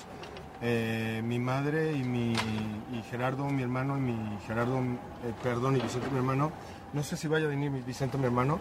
eh, 0.62 1.22
mi 1.24 1.40
madre 1.40 1.94
y, 1.94 2.04
mi, 2.04 2.34
y 2.34 3.04
Gerardo, 3.10 3.46
mi 3.46 3.64
hermano, 3.64 3.98
y 3.98 4.02
mi 4.02 4.38
Gerardo, 4.48 4.80
eh, 4.80 5.34
perdón, 5.44 5.78
y 5.78 5.80
Vicente, 5.80 6.10
mi 6.12 6.18
hermano. 6.18 6.52
No 6.94 7.04
sé 7.04 7.18
si 7.18 7.28
vaya 7.28 7.46
a 7.46 7.50
venir 7.50 7.72
Vicente, 7.86 8.18
mi 8.18 8.26
hermano, 8.26 8.60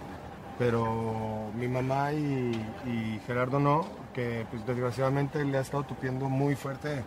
pero 0.59 1.51
mi 1.55 1.69
mamá 1.69 2.13
y, 2.13 2.53
y 2.87 3.21
Gerardo 3.27 3.59
no, 3.59 3.87
que 4.15 4.47
pues 4.51 4.65
desgraciadamente 4.67 5.45
le 5.45 5.59
ha 5.59 5.61
estado 5.63 5.85
tupiendo 5.85 6.29
muy 6.29 6.55
fuerte 6.55 7.03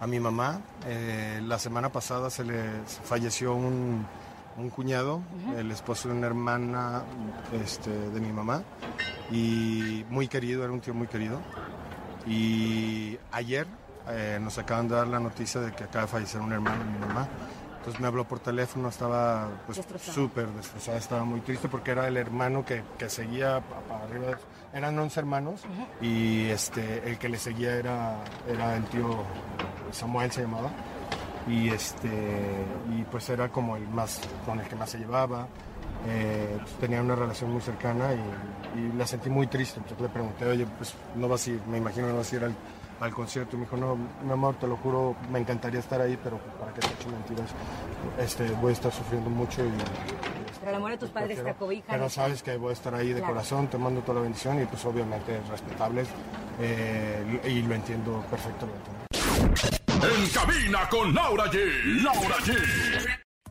a 0.00 0.06
mi 0.06 0.20
mamá. 0.20 0.60
Eh, 0.86 1.40
la 1.44 1.58
semana 1.58 1.90
pasada 1.90 2.30
se 2.30 2.44
le 2.44 2.62
falleció 3.04 3.54
un, 3.54 4.06
un 4.58 4.70
cuñado, 4.70 5.20
el 5.56 5.70
esposo 5.70 6.08
de 6.08 6.14
una 6.14 6.26
hermana 6.26 7.02
este, 7.52 7.90
de 7.90 8.20
mi 8.20 8.32
mamá, 8.32 8.62
y 9.30 10.04
muy 10.10 10.28
querido, 10.28 10.64
era 10.64 10.72
un 10.72 10.80
tío 10.80 10.94
muy 10.94 11.06
querido. 11.08 11.40
Y 12.26 13.18
ayer 13.32 13.66
eh, 14.08 14.38
nos 14.40 14.58
acaban 14.58 14.88
de 14.88 14.94
dar 14.96 15.06
la 15.06 15.20
noticia 15.20 15.60
de 15.60 15.72
que 15.72 15.84
acaba 15.84 16.02
de 16.06 16.08
fallecer 16.10 16.40
un 16.40 16.52
hermano 16.52 16.78
de 16.84 16.90
mi 16.90 16.98
mamá. 16.98 17.28
Entonces 17.78 18.00
me 18.00 18.08
habló 18.08 18.24
por 18.26 18.40
teléfono, 18.40 18.88
estaba 18.88 19.48
pues, 19.66 19.78
súper 20.12 20.48
destrozada, 20.48 20.98
estaba 20.98 21.24
muy 21.24 21.40
triste 21.40 21.68
porque 21.68 21.92
era 21.92 22.08
el 22.08 22.16
hermano 22.16 22.64
que, 22.64 22.82
que 22.98 23.08
seguía 23.08 23.60
pa- 23.60 23.80
para 23.88 24.04
arriba. 24.04 24.38
Eran 24.74 24.98
11 24.98 25.20
hermanos 25.20 25.60
y 26.00 26.46
este, 26.46 27.08
el 27.08 27.16
que 27.18 27.28
le 27.28 27.38
seguía 27.38 27.76
era, 27.76 28.16
era 28.48 28.76
el 28.76 28.84
tío 28.86 29.22
Samuel, 29.92 30.32
se 30.32 30.42
llamaba. 30.42 30.70
Y, 31.48 31.68
este, 31.68 32.08
y 32.96 33.02
pues 33.04 33.28
era 33.28 33.48
como 33.48 33.76
el 33.76 33.86
más, 33.88 34.20
con 34.44 34.58
el 34.60 34.66
que 34.66 34.74
más 34.76 34.90
se 34.90 34.98
llevaba. 34.98 35.46
Eh, 36.08 36.58
tenía 36.80 37.00
una 37.02 37.14
relación 37.14 37.52
muy 37.52 37.60
cercana 37.60 38.10
y, 38.14 38.78
y 38.80 38.92
la 38.96 39.06
sentí 39.06 39.30
muy 39.30 39.46
triste. 39.46 39.78
Entonces 39.78 40.00
le 40.02 40.08
pregunté, 40.08 40.44
oye, 40.46 40.66
pues 40.76 40.94
no 41.14 41.28
vas 41.28 41.46
a 41.46 41.50
ir, 41.50 41.60
me 41.68 41.78
imagino 41.78 42.06
que 42.06 42.12
no 42.12 42.18
vas 42.18 42.32
a 42.32 42.36
ir 42.36 42.44
al, 42.44 42.54
al 43.00 43.14
concierto. 43.14 43.54
Y 43.56 43.60
me 43.60 43.64
dijo, 43.66 43.76
no, 43.76 43.96
mi 44.24 44.32
amor, 44.32 44.56
te 44.56 44.66
lo 44.66 44.76
juro, 44.76 45.14
me 45.30 45.38
encantaría 45.38 45.78
estar 45.80 46.00
ahí, 46.00 46.18
pero 46.22 46.38
para 46.58 46.72
que 46.74 46.80
te 46.80 46.86
eche 46.88 47.08
mentiras, 47.08 47.50
este, 48.18 48.50
voy 48.60 48.70
a 48.70 48.72
estar 48.72 48.92
sufriendo 48.92 49.30
mucho 49.30 49.64
y... 49.64 49.70
Pero 50.58 50.70
el 50.70 50.76
amor 50.76 50.90
de 50.92 50.98
tus 50.98 51.10
padres 51.10 51.36
te 51.36 51.42
Pero- 51.44 51.54
acobija. 51.54 51.84
Pero 51.88 52.08
sabes 52.08 52.42
que 52.42 52.56
voy 52.56 52.70
a 52.70 52.72
estar 52.72 52.92
ahí 52.94 53.08
de 53.12 53.20
Claro. 53.20 53.34
corazón, 53.34 53.68
te 53.68 53.78
mando 53.78 54.00
toda 54.00 54.14
la 54.16 54.22
bendición 54.22 54.60
y 54.60 54.64
pues 54.66 54.84
obviamente 54.84 55.36
es 55.38 55.48
respetable 55.48 56.04
eh, 56.60 57.40
y 57.48 57.62
lo 57.62 57.74
entiendo 57.74 58.24
perfectamente. 58.30 59.05
En 59.40 60.28
cabina 60.32 60.88
con 60.88 61.14
Laura 61.14 61.44
G. 61.50 62.02
Laura 62.02 62.36
G. 62.38 62.56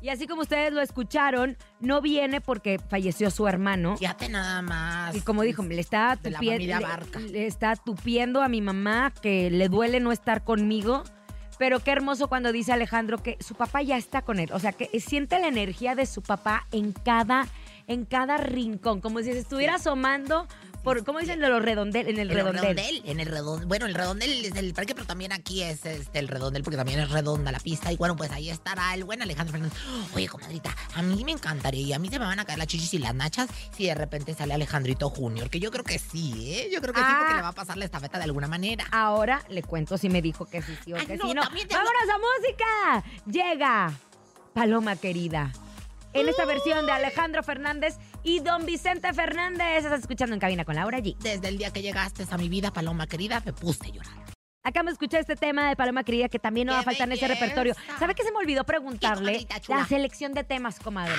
Y 0.02 0.10
así 0.10 0.28
como 0.28 0.42
ustedes 0.42 0.72
lo 0.72 0.82
escucharon, 0.82 1.58
no 1.80 2.02
viene 2.02 2.40
porque 2.42 2.80
falleció 2.90 3.32
su 3.32 3.48
hermano. 3.48 3.98
Fíjate 3.98 4.30
nada 4.30 4.62
más. 4.62 5.16
Y 5.16 5.22
como 5.22 5.42
dijo, 5.42 5.64
le 5.64 5.80
está, 5.82 6.16
De 6.22 6.30
la 6.32 6.40
le- 6.40 6.80
Barca. 6.80 7.20
le 7.20 7.48
está 7.48 7.76
tupiendo 7.76 8.42
a 8.44 8.48
mi 8.48 8.62
mamá 8.62 9.12
que 9.22 9.50
le 9.50 9.68
duele 9.70 10.00
no 10.00 10.12
estar 10.12 10.44
conmigo. 10.44 11.04
Pero 11.58 11.80
qué 11.80 11.92
hermoso 11.92 12.28
cuando 12.28 12.52
dice 12.52 12.74
Alejandro 12.74 13.18
que 13.18 13.38
su 13.40 13.56
papá 13.56 13.82
ya 13.82 13.98
está 13.98 14.22
con 14.22 14.40
él. 14.40 14.50
O 14.52 14.60
sea, 14.60 14.74
que 14.74 15.00
siente 15.00 15.40
la 15.40 15.48
energía 15.48 15.96
de 15.96 16.06
su 16.06 16.22
papá 16.22 16.68
en 16.72 16.92
cada, 16.92 17.48
en 17.88 18.06
cada 18.06 18.38
rincón. 18.38 19.00
Como 19.02 19.20
si 19.20 19.32
se 19.32 19.40
estuviera 19.40 19.76
asomando 19.76 20.48
por, 20.86 21.04
¿cómo 21.04 21.20
dicen? 21.20 21.42
De 21.42 21.50
los 21.50 21.62
redondel, 21.62 22.08
en 22.08 22.18
el 22.20 22.32
En 22.32 22.38
el 22.38 22.46
redondel. 22.46 22.62
redondel, 22.78 23.02
en 23.06 23.20
el 23.20 23.28
redondel. 23.28 23.68
Bueno, 23.68 23.86
el 23.88 23.94
redondel 23.94 24.46
es 24.46 24.56
el 24.56 24.74
parque, 24.74 24.94
pero 24.96 25.06
también 25.06 25.34
aquí 25.34 25.62
es 25.64 25.86
este, 25.86 26.20
el 26.20 26.30
redondel, 26.30 26.64
porque 26.64 26.78
también 26.78 27.00
es 27.00 27.10
redonda 27.12 27.52
la 27.52 27.60
pista. 27.60 27.92
Y 27.92 27.98
bueno, 27.98 28.16
pues 28.16 28.32
ahí 28.32 28.50
estará 28.50 28.94
el 28.94 29.04
buen 29.04 29.22
Alejandro 29.22 29.52
Fernández. 29.52 29.78
Oye, 30.14 30.28
comadrita, 30.30 30.74
a 30.94 31.02
mí 31.02 31.26
me 31.26 31.32
encantaría, 31.34 31.82
y 31.88 31.92
a 31.94 32.00
mí 32.00 32.08
se 32.08 32.20
me 32.20 32.26
van 32.26 32.40
a 32.40 32.46
caer 32.46 32.60
las 32.60 32.68
chichis 32.68 32.94
y 32.94 33.00
las 33.00 33.14
nachas 33.14 33.50
si 33.76 33.86
de 33.88 33.96
repente 33.96 34.34
sale 34.34 34.54
Alejandrito 34.54 35.10
Junior, 35.10 35.50
que 35.50 35.60
yo 35.60 35.72
creo 35.72 35.84
que 35.84 36.00
sí, 36.00 36.54
¿eh? 36.56 36.70
Yo 36.72 36.80
creo 36.82 36.94
que 36.94 37.02
sí, 37.02 37.06
Ah. 37.10 37.18
porque 37.20 37.36
le 37.36 37.42
va 37.42 37.48
a 37.50 37.54
pasar 37.54 37.76
la 37.78 37.86
estafeta 37.86 38.18
de 38.20 38.24
alguna 38.24 38.48
manera. 38.48 38.86
Ahora 38.92 39.42
le 39.50 39.64
cuento 39.64 39.98
si 39.98 40.08
me 40.08 40.22
dijo 40.22 40.46
que 40.46 40.62
sí, 40.62 40.78
sí 40.86 40.94
o 40.94 40.98
Ay, 40.98 41.06
que 41.08 41.18
no, 41.18 41.28
sí. 41.28 41.34
No. 41.34 41.42
también 41.42 41.68
¡Vámonos 41.68 41.94
a 42.14 42.18
música! 42.18 43.12
Llega 43.26 43.92
Paloma 44.54 44.96
Querida. 44.96 45.52
En 46.16 46.30
esta 46.30 46.46
versión 46.46 46.86
de 46.86 46.94
Alejandro 46.94 47.44
Fernández 47.44 47.98
y 48.24 48.40
Don 48.40 48.66
Vicente 48.66 49.14
Fernández. 49.14 49.84
Estás 49.84 50.00
escuchando 50.00 50.34
en 50.34 50.40
cabina 50.40 50.64
con 50.64 50.76
Laura 50.76 51.00
G. 51.00 51.18
Desde 51.18 51.50
el 51.50 51.58
día 51.58 51.72
que 51.72 51.82
llegaste 51.82 52.24
a 52.32 52.38
mi 52.38 52.48
vida, 52.48 52.72
Paloma 52.72 53.06
querida, 53.06 53.44
me 53.46 53.52
puse 53.52 53.88
a 53.88 53.90
llorar. 53.90 54.25
Acá 54.66 54.82
me 54.82 54.90
escuché 54.90 55.20
este 55.20 55.36
tema 55.36 55.70
de 55.70 55.76
Paloma 55.76 56.04
Querida 56.04 56.28
que 56.28 56.40
también 56.40 56.66
no 56.66 56.72
¡Qué 56.74 56.78
va 56.78 56.80
a 56.82 56.84
faltar 56.84 57.08
en 57.08 57.12
ese 57.12 57.28
repertorio. 57.28 57.76
¿Sabe 58.00 58.16
qué 58.16 58.24
se 58.24 58.32
me 58.32 58.38
olvidó 58.38 58.64
preguntarle? 58.64 59.48
La 59.68 59.86
selección 59.86 60.34
de 60.34 60.44
temas, 60.44 60.80
comadre. 60.80 61.14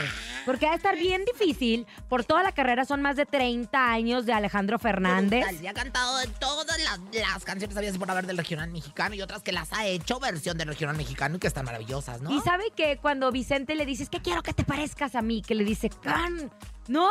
Porque 0.44 0.66
va 0.66 0.72
a 0.72 0.74
estar 0.74 0.96
bien 0.96 1.24
difícil. 1.24 1.86
Por 2.08 2.24
toda 2.24 2.42
la 2.42 2.50
carrera 2.50 2.84
son 2.84 3.02
más 3.02 3.14
de 3.14 3.24
30 3.24 3.88
años 3.88 4.26
de 4.26 4.32
Alejandro 4.32 4.80
Fernández. 4.80 5.46
Y 5.62 5.66
ha 5.68 5.74
cantado 5.74 6.18
de 6.18 6.26
todas 6.26 6.76
las, 6.82 6.98
las 7.14 7.44
canciones 7.44 7.76
habías 7.76 7.96
por 7.96 8.10
haber 8.10 8.26
del 8.26 8.36
regional 8.36 8.68
mexicano 8.70 9.14
y 9.14 9.22
otras 9.22 9.44
que 9.44 9.52
las 9.52 9.72
ha 9.72 9.86
hecho 9.86 10.18
versión 10.18 10.58
del 10.58 10.66
regional 10.66 10.96
mexicano 10.96 11.36
y 11.36 11.38
que 11.38 11.46
están 11.46 11.66
maravillosas, 11.66 12.20
¿no? 12.20 12.32
Y 12.32 12.40
sabe 12.40 12.64
que 12.74 12.96
cuando 12.96 13.30
Vicente 13.30 13.76
le 13.76 13.86
dice, 13.86 14.02
es 14.02 14.10
que 14.10 14.20
quiero 14.20 14.42
que 14.42 14.54
te 14.54 14.64
parezcas 14.64 15.14
a 15.14 15.22
mí, 15.22 15.42
que 15.42 15.54
le 15.54 15.62
dice, 15.62 15.88
Can, 16.02 16.50
no, 16.88 17.10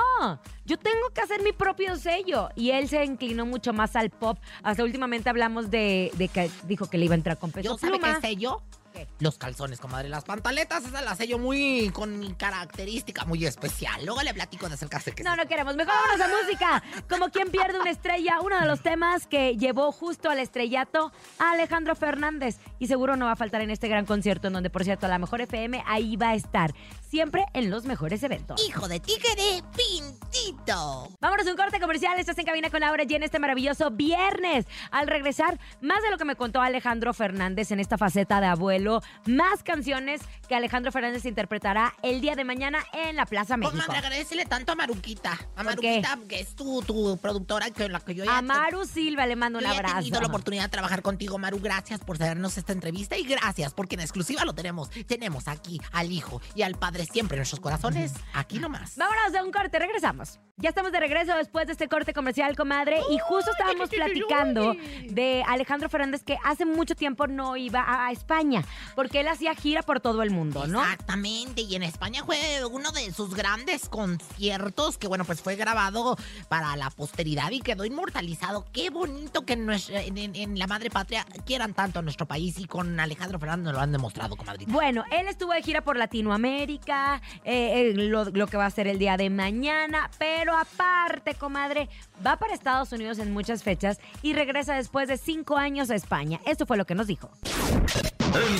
yo 0.66 0.78
tengo 0.78 1.10
que 1.14 1.22
hacer 1.22 1.42
mi 1.44 1.52
propio 1.52 1.96
sello. 1.96 2.50
Y 2.56 2.72
él 2.72 2.88
se 2.88 3.04
inclinó 3.04 3.46
mucho 3.46 3.74
más 3.74 3.96
al 3.96 4.10
pop. 4.10 4.38
Hasta 4.64 4.84
últimamente 4.84 5.30
hablamos 5.30 5.70
de, 5.70 6.12
de 6.16 6.28
que 6.28 6.50
dijo 6.68 6.88
que 6.90 6.98
le 6.98 7.06
iba 7.06 7.14
a 7.14 7.18
entrar 7.18 7.38
con 7.38 7.52
peso 7.52 7.70
¿Yo 7.70 7.78
sabe 7.78 8.00
qué 8.00 8.16
sello? 8.22 8.62
¿Qué? 8.96 9.08
Los 9.20 9.38
calzones, 9.38 9.80
comadre. 9.80 10.08
Las 10.08 10.24
pantaletas, 10.24 10.86
esa 10.86 11.02
la 11.02 11.16
sello 11.16 11.38
muy 11.38 11.90
con 11.94 12.18
mi 12.18 12.34
característica 12.34 13.26
muy 13.26 13.46
especial. 13.46 14.06
Luego 14.06 14.22
le 14.24 14.34
platico 14.34 14.70
de 14.70 14.76
acercarse 14.76 15.12
que 15.12 15.24
No, 15.24 15.36
no 15.36 15.46
queremos. 15.48 15.76
Mejor 15.76 15.94
vámonos 15.94 16.22
a 16.22 16.44
música. 16.44 16.84
Como 17.10 17.30
quien 17.30 17.50
pierde 17.50 17.80
una 17.80 17.90
estrella, 17.90 18.40
uno 18.42 18.60
de 18.60 18.66
los 18.66 18.82
temas 18.82 19.28
que 19.28 19.58
llevó 19.58 19.92
justo 19.92 20.30
al 20.30 20.40
estrellato 20.40 21.12
a 21.40 21.52
Alejandro 21.52 21.96
Fernández. 21.96 22.58
Y 22.80 22.88
seguro 22.88 23.18
no 23.18 23.26
va 23.26 23.34
a 23.34 23.36
faltar 23.36 23.62
en 23.62 23.70
este 23.70 23.90
gran 23.90 24.06
concierto, 24.06 24.48
en 24.48 24.54
donde, 24.54 24.70
por 24.70 24.84
cierto, 24.86 25.08
la 25.08 25.20
mejor 25.20 25.42
FM 25.42 25.84
ahí 25.86 26.16
va 26.16 26.30
a 26.30 26.36
estar. 26.36 26.74
Siempre 27.02 27.46
en 27.54 27.70
los 27.70 27.86
mejores 27.86 28.24
eventos. 28.24 28.66
Hijo 28.66 28.88
de 28.88 29.00
tigre, 29.00 29.62
pintito. 29.76 31.10
Vámonos 31.20 31.48
a 31.48 31.52
un 31.52 31.58
corte 31.58 31.80
comercial. 31.80 32.18
Estás 32.20 32.38
en 32.38 32.46
cabina 32.46 32.70
con 32.70 32.80
Laura 32.80 33.04
G 33.04 33.16
en 33.16 33.24
este 33.24 33.40
maravilloso 33.40 33.92
viernes. 33.92 34.66
Al 34.92 35.08
regresar, 35.08 35.60
más 35.82 36.02
de 36.02 36.12
lo 36.12 36.18
que 36.18 36.26
me 36.26 36.36
contó 36.36 36.62
Alejandro 36.62 37.14
Fernández 37.14 37.72
en 37.72 37.80
esta 37.80 37.98
faceta 37.98 38.40
de 38.40 38.48
abuelo. 38.48 38.85
Más 39.26 39.64
canciones 39.64 40.22
que 40.48 40.56
Alejandro 40.56 40.92
Fernández 40.92 41.26
interpretará 41.26 41.94
el 42.04 42.22
día 42.22 42.36
de 42.36 42.44
mañana 42.44 42.80
en 42.94 43.16
la 43.16 43.26
Plaza 43.26 43.58
México. 43.58 43.78
Comadre, 43.78 43.98
agradecele 43.98 44.46
tanto 44.46 44.72
a 44.72 44.76
Maruquita. 44.76 45.38
A. 45.56 45.64
Maruquita, 45.64 46.20
que 46.30 46.40
es 46.40 46.56
tu, 46.56 46.82
tu 46.84 47.18
productora 47.18 47.70
con 47.72 47.92
la 47.92 48.00
que 48.00 48.16
yo 48.16 48.24
ya 48.26 48.38
A 48.38 48.42
Maru 48.42 48.86
Silva 48.86 49.26
le 49.26 49.36
mando 49.36 49.60
un 49.60 49.64
Yo 49.66 49.70
ya 49.72 49.76
he 49.76 49.80
abrazo. 49.80 49.96
tenido 49.98 50.22
la 50.22 50.28
oportunidad 50.28 50.64
de 50.64 50.70
trabajar 50.70 51.02
contigo, 51.02 51.38
Maru. 51.38 51.60
Gracias 51.60 52.00
por 52.00 52.18
darnos 52.18 52.58
esta 52.58 52.74
entrevista 52.74 53.18
y 53.18 53.24
gracias 53.24 53.74
porque 53.74 53.96
en 53.96 54.02
exclusiva 54.02 54.46
lo 54.46 54.54
tenemos. 54.54 54.90
Tenemos 55.08 55.48
aquí 55.48 55.80
al 55.92 56.12
hijo 56.12 56.42
y 56.54 56.62
al 56.62 56.76
padre 56.76 57.06
siempre 57.06 57.36
en 57.36 57.40
nuestros 57.40 57.60
corazones. 57.60 58.14
Aquí 58.34 58.60
nomás. 58.60 58.96
Vámonos 58.98 59.32
de 59.32 59.42
un 59.42 59.52
corte, 59.52 59.80
regresamos. 59.80 60.40
Ya 60.58 60.70
estamos 60.70 60.92
de 60.92 61.00
regreso 61.00 61.36
después 61.36 61.66
de 61.68 61.74
este 61.74 61.88
corte 61.88 62.14
comercial, 62.14 62.56
comadre. 62.56 63.00
Y 63.10 63.18
justo 63.20 63.52
estábamos 63.52 63.90
platicando 63.90 64.74
de 65.10 65.44
Alejandro 65.48 65.90
Fernández 65.90 66.24
que 66.24 66.38
hace 66.44 66.66
mucho 66.66 66.96
tiempo 66.96 67.28
no 67.28 67.58
iba 67.58 67.84
a 68.06 68.12
España, 68.12 68.64
porque 68.96 69.22
él 69.22 69.28
hacía 69.28 69.54
gira 69.56 69.82
por 69.84 70.00
todo 70.00 70.22
el 70.24 70.32
mundo, 70.32 70.68
¿no? 70.68 70.82
Exactamente, 70.82 71.62
y 71.62 71.76
en 71.76 71.84
España 71.84 72.24
fue 72.26 72.38
uno 72.70 72.92
de 72.92 73.12
sus 73.14 73.34
grandes 73.36 73.88
conciertos 73.90 74.98
que, 74.98 75.08
bueno, 75.08 75.26
pues 75.26 75.42
fue 75.42 75.56
grabado 75.56 76.18
para 76.50 76.76
la 76.76 76.90
posteridad 76.90 77.52
y 77.52 77.62
quedó 77.62 77.86
inmortalizado. 77.86 78.66
Qué 78.72 78.90
bonito 78.90 79.46
que 79.46 79.54
en, 79.54 79.66
nuestra- 79.66 80.02
en- 80.02 80.18
en- 80.18 80.36
en 80.36 80.60
la 80.60 80.68
madre 80.68 80.90
patria 80.90 81.26
quieran 81.46 81.74
tanto 81.74 82.00
a 82.00 82.02
nuestro 82.02 82.26
país 82.26 82.60
y 82.60 82.66
con 82.66 83.00
Alejandro 83.00 83.40
Fernández 83.40 83.66
nos 83.66 83.74
lo 83.74 83.80
han 83.82 83.92
demostrado, 83.92 84.36
comadrita. 84.36 84.72
Bueno, 84.72 85.04
él 85.12 85.28
estuvo 85.28 85.54
de 85.54 85.62
gira 85.62 85.82
por 85.82 85.98
Latinoamérica, 85.98 87.22
eh, 87.44 87.92
eh, 87.92 87.94
lo, 87.96 88.26
lo 88.26 88.48
que 88.48 88.58
va 88.58 88.66
a 88.66 88.70
ser 88.72 88.88
el 88.88 89.00
día 89.00 89.18
de 89.18 89.30
mañana, 89.30 90.10
pero 90.18 90.56
aparte, 90.58 91.36
comadre, 91.36 91.90
va 92.26 92.38
para 92.38 92.54
Estados 92.54 92.92
Unidos 92.92 93.20
en 93.20 93.32
muchas 93.34 93.64
fechas 93.64 94.00
y 94.22 94.34
regresa 94.34 94.76
después 94.76 95.08
de 95.08 95.18
cinco 95.18 95.58
años 95.58 95.90
a 95.90 95.96
España. 95.96 96.40
Esto 96.46 96.66
fue 96.66 96.78
lo 96.78 96.86
que 96.86 96.96
nos 96.96 97.08
dijo. 97.08 97.30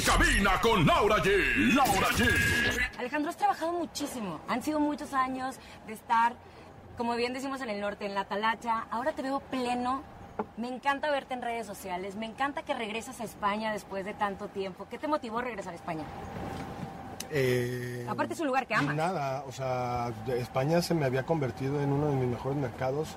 Cabina 0.06 0.60
con 0.62 0.86
Laura 0.86 1.18
G. 1.18 1.74
Laura 1.74 2.08
G. 2.10 2.30
Alejandro, 3.00 3.30
has 3.32 3.38
trabajado 3.38 3.74
muchísimo. 3.74 4.40
Han 4.48 4.62
sido 4.62 4.80
muchos 4.80 5.14
años 5.14 5.56
de 5.88 5.94
estar, 5.94 6.34
como 6.98 7.16
bien 7.16 7.34
decimos 7.34 7.62
en 7.62 7.70
el 7.70 7.82
norte, 7.82 8.06
en 8.06 8.14
la 8.14 8.26
talacha. 8.26 8.86
Ahora 8.92 9.14
te 9.14 9.22
veo 9.22 9.40
pleno. 9.40 10.04
Me 10.58 10.68
encanta 10.68 11.10
verte 11.10 11.34
en 11.34 11.42
redes 11.42 11.66
sociales. 11.66 12.16
Me 12.16 12.26
encanta 12.26 12.62
que 12.64 12.74
regresas 12.74 13.20
a 13.22 13.24
España 13.24 13.72
después 13.72 14.06
de 14.06 14.14
tanto 14.14 14.48
tiempo. 14.48 14.86
¿Qué 14.90 14.98
te 14.98 15.08
motivó 15.08 15.40
a 15.40 15.42
regresar 15.42 15.74
a 15.74 15.76
España? 15.76 16.04
Eh, 17.32 18.06
Aparte 18.08 18.34
es 18.34 18.40
un 18.40 18.48
lugar 18.48 18.68
que 18.68 18.76
amas. 18.76 18.96
Nada, 18.96 19.44
o 19.48 19.52
sea, 19.52 20.12
España 20.28 20.82
se 20.82 20.94
me 20.94 21.06
había 21.06 21.24
convertido 21.24 21.82
en 21.82 21.92
uno 21.92 22.08
de 22.08 22.16
mis 22.16 22.28
mejores 22.30 22.58
mercados 22.58 23.16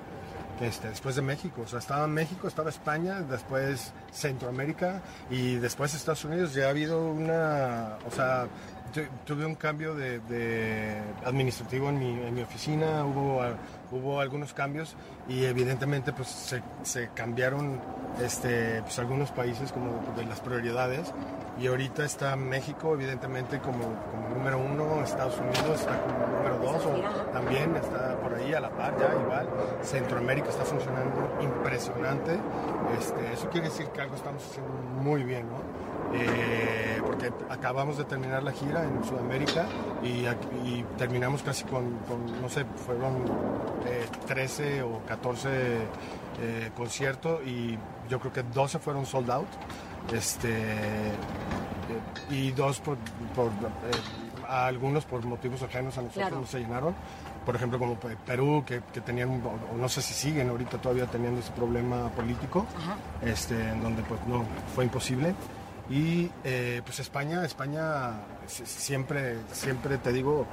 este, 0.61 0.89
después 0.89 1.15
de 1.15 1.21
México. 1.21 1.61
O 1.63 1.67
sea, 1.67 1.79
estaba 1.79 2.07
México, 2.07 2.47
estaba 2.47 2.69
España, 2.69 3.21
después 3.21 3.93
Centroamérica 4.11 5.01
y 5.29 5.55
después 5.55 5.93
Estados 5.93 6.25
Unidos. 6.25 6.53
Ya 6.53 6.67
ha 6.67 6.69
habido 6.69 7.11
una, 7.11 7.97
o 8.07 8.11
sea, 8.11 8.47
tuve 9.25 9.45
un 9.45 9.55
cambio 9.55 9.95
de, 9.95 10.19
de 10.19 10.97
administrativo 11.25 11.89
en 11.89 11.99
mi, 11.99 12.09
en 12.09 12.33
mi 12.33 12.41
oficina, 12.41 13.05
hubo, 13.05 13.41
hubo 13.91 14.19
algunos 14.19 14.53
cambios 14.53 14.95
y 15.27 15.45
evidentemente 15.45 16.13
pues 16.13 16.27
se, 16.27 16.61
se 16.83 17.09
cambiaron 17.13 17.79
este, 18.23 18.81
pues, 18.81 18.99
algunos 18.99 19.31
países 19.31 19.71
como 19.71 20.01
de 20.15 20.25
las 20.25 20.39
prioridades 20.39 21.13
Y 21.59 21.67
ahorita 21.67 22.05
está 22.05 22.35
México, 22.37 22.93
evidentemente, 22.93 23.59
como, 23.59 23.83
como 24.11 24.29
número 24.29 24.59
uno, 24.59 25.03
Estados 25.03 25.37
Unidos 25.39 25.81
está 25.81 26.01
como 26.01 26.17
número 26.37 26.57
dos, 26.59 26.85
o 26.85 27.31
también 27.33 27.75
está 27.75 28.15
por 28.21 28.33
ahí 28.33 28.53
a 28.53 28.61
la 28.61 28.69
par 28.69 28.97
ya 28.97 29.13
igual. 29.13 29.47
Centroamérica 29.83 30.49
está 30.49 30.63
funcionando 30.63 31.37
impresionante. 31.41 32.39
Este, 32.97 33.33
eso 33.33 33.49
quiere 33.49 33.67
decir 33.67 33.87
que 33.87 34.01
algo 34.01 34.15
estamos 34.15 34.41
haciendo 34.45 34.71
muy 35.01 35.23
bien, 35.23 35.47
¿no? 35.49 35.59
Eh, 36.13 37.01
porque 37.05 37.31
acabamos 37.49 37.97
de 37.97 38.03
terminar 38.05 38.41
la 38.43 38.51
gira 38.51 38.83
en 38.83 39.03
Sudamérica 39.03 39.65
y, 40.03 40.25
terminamos 40.97 41.43
casi 41.43 41.63
con, 41.65 41.97
con, 42.07 42.41
no 42.41 42.49
sé, 42.49 42.65
fueron 42.85 43.25
eh, 43.85 44.05
13 44.27 44.81
o 44.83 44.99
14 45.07 45.49
eh, 45.51 46.71
conciertos 46.75 47.41
y 47.45 47.77
yo 48.09 48.19
creo 48.19 48.33
que 48.33 48.43
12 48.43 48.79
fueron 48.79 49.05
sold 49.05 49.29
out. 49.31 49.47
Este, 50.13 50.49
eh, 50.49 51.13
y 52.31 52.51
dos 52.51 52.79
por, 52.79 52.97
por, 53.35 53.51
a 54.47 54.65
algunos 54.65 55.05
por 55.05 55.23
motivos 55.25 55.61
ajenos 55.61 55.97
a 55.97 56.01
nosotros 56.01 56.27
Claro. 56.27 56.41
no 56.41 56.47
se 56.47 56.59
llenaron. 56.59 56.95
Por 57.45 57.55
ejemplo, 57.55 57.79
como 57.79 57.95
Pe- 57.95 58.17
Perú, 58.25 58.63
que, 58.65 58.81
que 58.93 59.01
tenían, 59.01 59.41
o 59.43 59.77
no 59.77 59.89
sé 59.89 60.01
si 60.01 60.13
siguen 60.13 60.49
ahorita 60.49 60.77
todavía 60.79 61.05
teniendo 61.05 61.39
ese 61.39 61.51
problema 61.51 62.09
político, 62.09 62.65
este, 63.23 63.55
en 63.69 63.81
donde 63.81 64.01
pues 64.03 64.19
no, 64.27 64.43
fue 64.75 64.83
imposible. 64.85 65.33
Y 65.89 66.29
eh, 66.43 66.81
pues 66.85 66.99
España, 66.99 67.43
España 67.45 68.13
si- 68.47 68.65
siempre, 68.65 69.37
siempre 69.51 69.97
te 69.97 70.13
digo, 70.13 70.45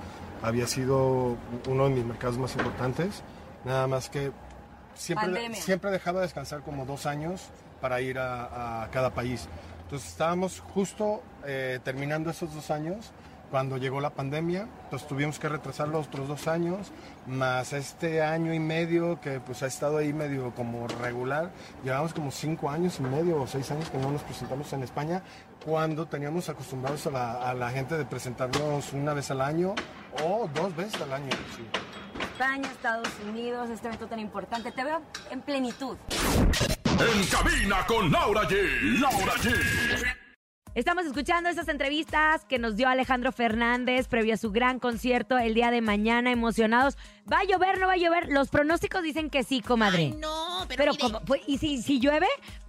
había 0.43 0.67
sido 0.67 1.37
uno 1.69 1.85
de 1.85 1.91
mis 1.91 2.05
mercados 2.05 2.39
más 2.39 2.55
importantes. 2.57 3.23
Nada 3.65 3.87
más 3.87 4.09
que 4.09 4.33
siempre, 4.95 5.27
Pandemia. 5.27 5.61
siempre 5.61 5.91
dejaba 5.91 6.21
descansar 6.23 6.63
como 6.63 6.87
dos 6.87 7.05
años 7.07 7.49
para 7.81 8.01
ir 8.01 8.19
a, 8.19 8.85
a 8.85 8.91
cada 8.91 9.11
país. 9.11 9.47
Entonces 9.83 10.09
estábamos 10.09 10.61
justo 10.61 11.23
eh, 11.45 11.81
terminando 11.85 12.31
esos 12.31 12.55
dos 12.55 12.71
años 12.71 13.11
cuando 13.51 13.77
llegó 13.77 14.01
la 14.01 14.11
pandemia, 14.11 14.69
entonces 14.85 15.07
tuvimos 15.09 15.39
que 15.39 15.49
retrasar 15.49 15.89
los 15.89 16.07
otros 16.07 16.29
dos 16.29 16.49
años, 16.49 16.93
más 17.27 17.73
este 17.73 18.23
año 18.23 18.53
y 18.53 18.59
medio 18.59 19.21
que 19.21 19.41
pues 19.41 19.63
ha 19.63 19.67
estado 19.67 19.99
ahí 19.99 20.13
medio 20.13 20.55
como 20.55 20.87
regular, 20.89 21.51
llevamos 21.85 22.13
como 22.13 22.31
cinco 22.31 22.71
años 22.71 22.99
y 22.99 23.03
medio 23.03 23.41
o 23.41 23.47
seis 23.47 23.71
años 23.71 23.89
que 23.91 23.99
no 23.99 24.11
nos 24.11 24.23
presentamos 24.23 24.73
en 24.73 24.83
España, 24.83 25.23
cuando 25.65 26.07
teníamos 26.07 26.49
acostumbrados 26.49 27.07
a 27.07 27.11
la, 27.11 27.51
a 27.51 27.55
la 27.55 27.71
gente 27.71 27.97
de 27.97 28.05
presentarnos 28.05 28.93
una 28.93 29.15
vez 29.15 29.31
al 29.31 29.41
año 29.41 29.75
o 30.25 30.49
dos 30.55 30.75
veces 30.77 31.01
al 31.01 31.13
año. 31.13 31.31
sí. 31.57 31.67
España, 32.21 32.71
Estados 32.71 33.09
Unidos, 33.27 33.71
este 33.71 33.89
evento 33.89 34.07
tan 34.09 34.21
importante. 34.21 34.71
Te 34.71 34.85
veo 34.85 35.01
en 35.31 35.41
plenitud. 35.41 35.97
En 36.13 37.27
cabina 37.27 37.87
con 37.87 38.13
Laura 38.13 38.43
G. 38.43 39.01
Laura 39.01 39.33
G. 39.37 40.26
Estamos 40.77 41.07
escuchando 41.07 41.49
esas 41.49 41.69
entrevistas 41.69 42.45
que 42.45 42.59
nos 42.59 42.77
dio 42.77 42.87
Alejandro 42.87 43.33
Fernández 43.33 44.09
previo 44.09 44.35
a 44.35 44.37
su 44.37 44.53
gran 44.53 44.79
concierto 44.79 45.39
el 45.39 45.55
día 45.55 45.71
de 45.71 45.81
mañana, 45.81 46.31
emocionados. 46.31 46.99
¿Va 47.33 47.39
a 47.39 47.45
llover, 47.45 47.79
no 47.79 47.87
va 47.87 47.95
a 47.95 47.97
llover? 47.97 48.29
Los 48.29 48.51
pronósticos 48.51 49.03
dicen 49.03 49.31
que 49.31 49.43
sí, 49.43 49.63
comadre. 49.63 50.13
Ay, 50.13 50.17
no, 50.21 50.67
pero, 50.69 50.77
Pero, 50.77 50.93
mire, 50.93 51.03
como, 51.03 51.21
pues, 51.25 51.41
y 51.47 51.57
si, 51.57 51.81
si 51.83 51.99
llueve, 51.99 52.27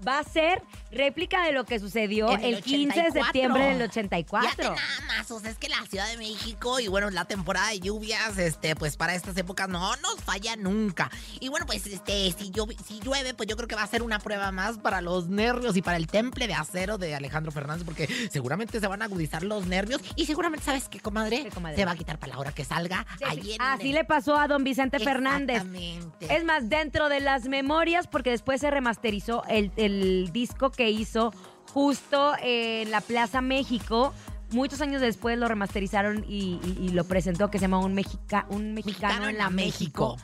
va 0.08 0.20
a 0.20 0.24
ser 0.24 0.64
réplica 0.90 1.44
de 1.44 1.52
lo 1.52 1.66
que 1.66 1.80
sucedió 1.80 2.30
el, 2.32 2.56
el 2.56 2.64
15 2.64 2.96
de 2.96 3.08
84. 3.10 3.24
septiembre 3.24 3.66
del 3.66 3.80
Ya 3.80 3.86
84. 3.86 4.56
te 4.56 4.64
nada 4.64 5.02
más, 5.08 5.30
o 5.30 5.42
sea, 5.42 5.52
es 5.52 5.58
que 5.58 5.68
la 5.68 5.86
Ciudad 5.86 6.08
de 6.08 6.16
México 6.18 6.80
y 6.80 6.88
bueno, 6.88 7.10
la 7.10 7.26
temporada 7.26 7.72
de 7.72 7.82
lluvias, 7.82 8.38
este, 8.38 8.78
pues 8.78 8.96
para 8.96 9.16
estas 9.16 9.36
épocas 9.36 9.68
no 9.68 9.96
nos 9.98 10.24
falla 10.24 10.56
nunca. 10.56 11.12
Y 11.42 11.50
bueno, 11.50 11.66
pues 11.66 11.86
este, 11.86 12.32
si, 12.32 12.52
llueve, 12.52 12.78
si 12.88 13.02
llueve, 13.02 13.34
pues 13.34 13.50
yo 13.50 13.58
creo 13.58 13.68
que 13.68 13.76
va 13.76 13.84
a 13.84 13.88
ser 13.88 14.02
una 14.02 14.20
prueba 14.20 14.54
más 14.54 14.78
para 14.78 15.02
los 15.02 15.28
nervios 15.28 15.76
y 15.76 15.82
para 15.82 15.98
el 15.98 16.08
temple 16.08 16.48
de 16.48 16.54
acero 16.54 16.98
de 16.98 17.14
Alejandro 17.14 17.52
Fernández, 17.52 17.84
porque 17.84 17.97
seguramente 18.30 18.80
se 18.80 18.86
van 18.88 19.02
a 19.02 19.06
agudizar 19.06 19.42
los 19.44 19.66
nervios 19.66 20.02
y 20.16 20.26
seguramente, 20.28 20.66
¿sabes 20.66 20.88
qué, 20.90 21.00
comadre? 21.00 21.44
¿Qué, 21.44 21.50
comadre? 21.50 21.78
Se 21.78 21.86
va 21.86 21.92
a 21.92 21.96
quitar 21.96 22.20
para 22.20 22.34
la 22.34 22.40
hora 22.40 22.52
que 22.52 22.64
salga. 22.64 23.06
Sí, 23.18 23.24
ahí 23.28 23.54
en 23.54 23.62
Así 23.62 23.88
el- 23.90 23.96
le 23.96 24.04
pasó 24.04 24.36
a 24.38 24.48
don 24.48 24.64
Vicente 24.64 25.00
Fernández. 25.00 25.58
Exactamente. 25.64 26.36
Es 26.36 26.44
más, 26.46 26.70
dentro 26.70 27.10
de 27.10 27.20
las 27.22 27.46
memorias, 27.48 28.08
porque 28.08 28.30
después 28.30 28.62
se 28.62 28.70
remasterizó 28.70 29.44
el, 29.48 29.72
el 29.78 30.32
disco 30.32 30.70
que 30.72 30.90
hizo 30.92 31.34
justo 31.74 32.34
en 32.42 32.92
la 32.92 33.02
Plaza 33.02 33.42
México. 33.42 34.14
Muchos 34.52 34.80
años 34.82 35.02
después 35.02 35.38
lo 35.38 35.48
remasterizaron 35.48 36.24
y, 36.28 36.60
y- 36.64 36.78
y 36.86 36.90
lo 36.90 37.04
presentó, 37.06 37.50
que 37.52 37.58
se 37.60 37.64
llama 37.64 37.80
Un, 37.80 37.94
Mexica, 37.94 38.46
un 38.50 38.74
Mexicano, 38.74 39.28
en 39.28 39.38
la 39.38 39.50
México. 39.50 40.18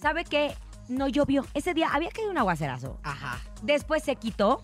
¿Sabe 0.00 0.24
qué? 0.24 0.54
No 0.88 1.06
llovió. 1.08 1.46
Ese 1.54 1.74
día 1.74 1.88
había 1.92 2.10
caído 2.10 2.30
un 2.30 2.38
aguacerazo. 2.38 2.98
Ajá. 3.02 3.38
Después 3.62 4.02
se 4.02 4.16
quitó. 4.16 4.62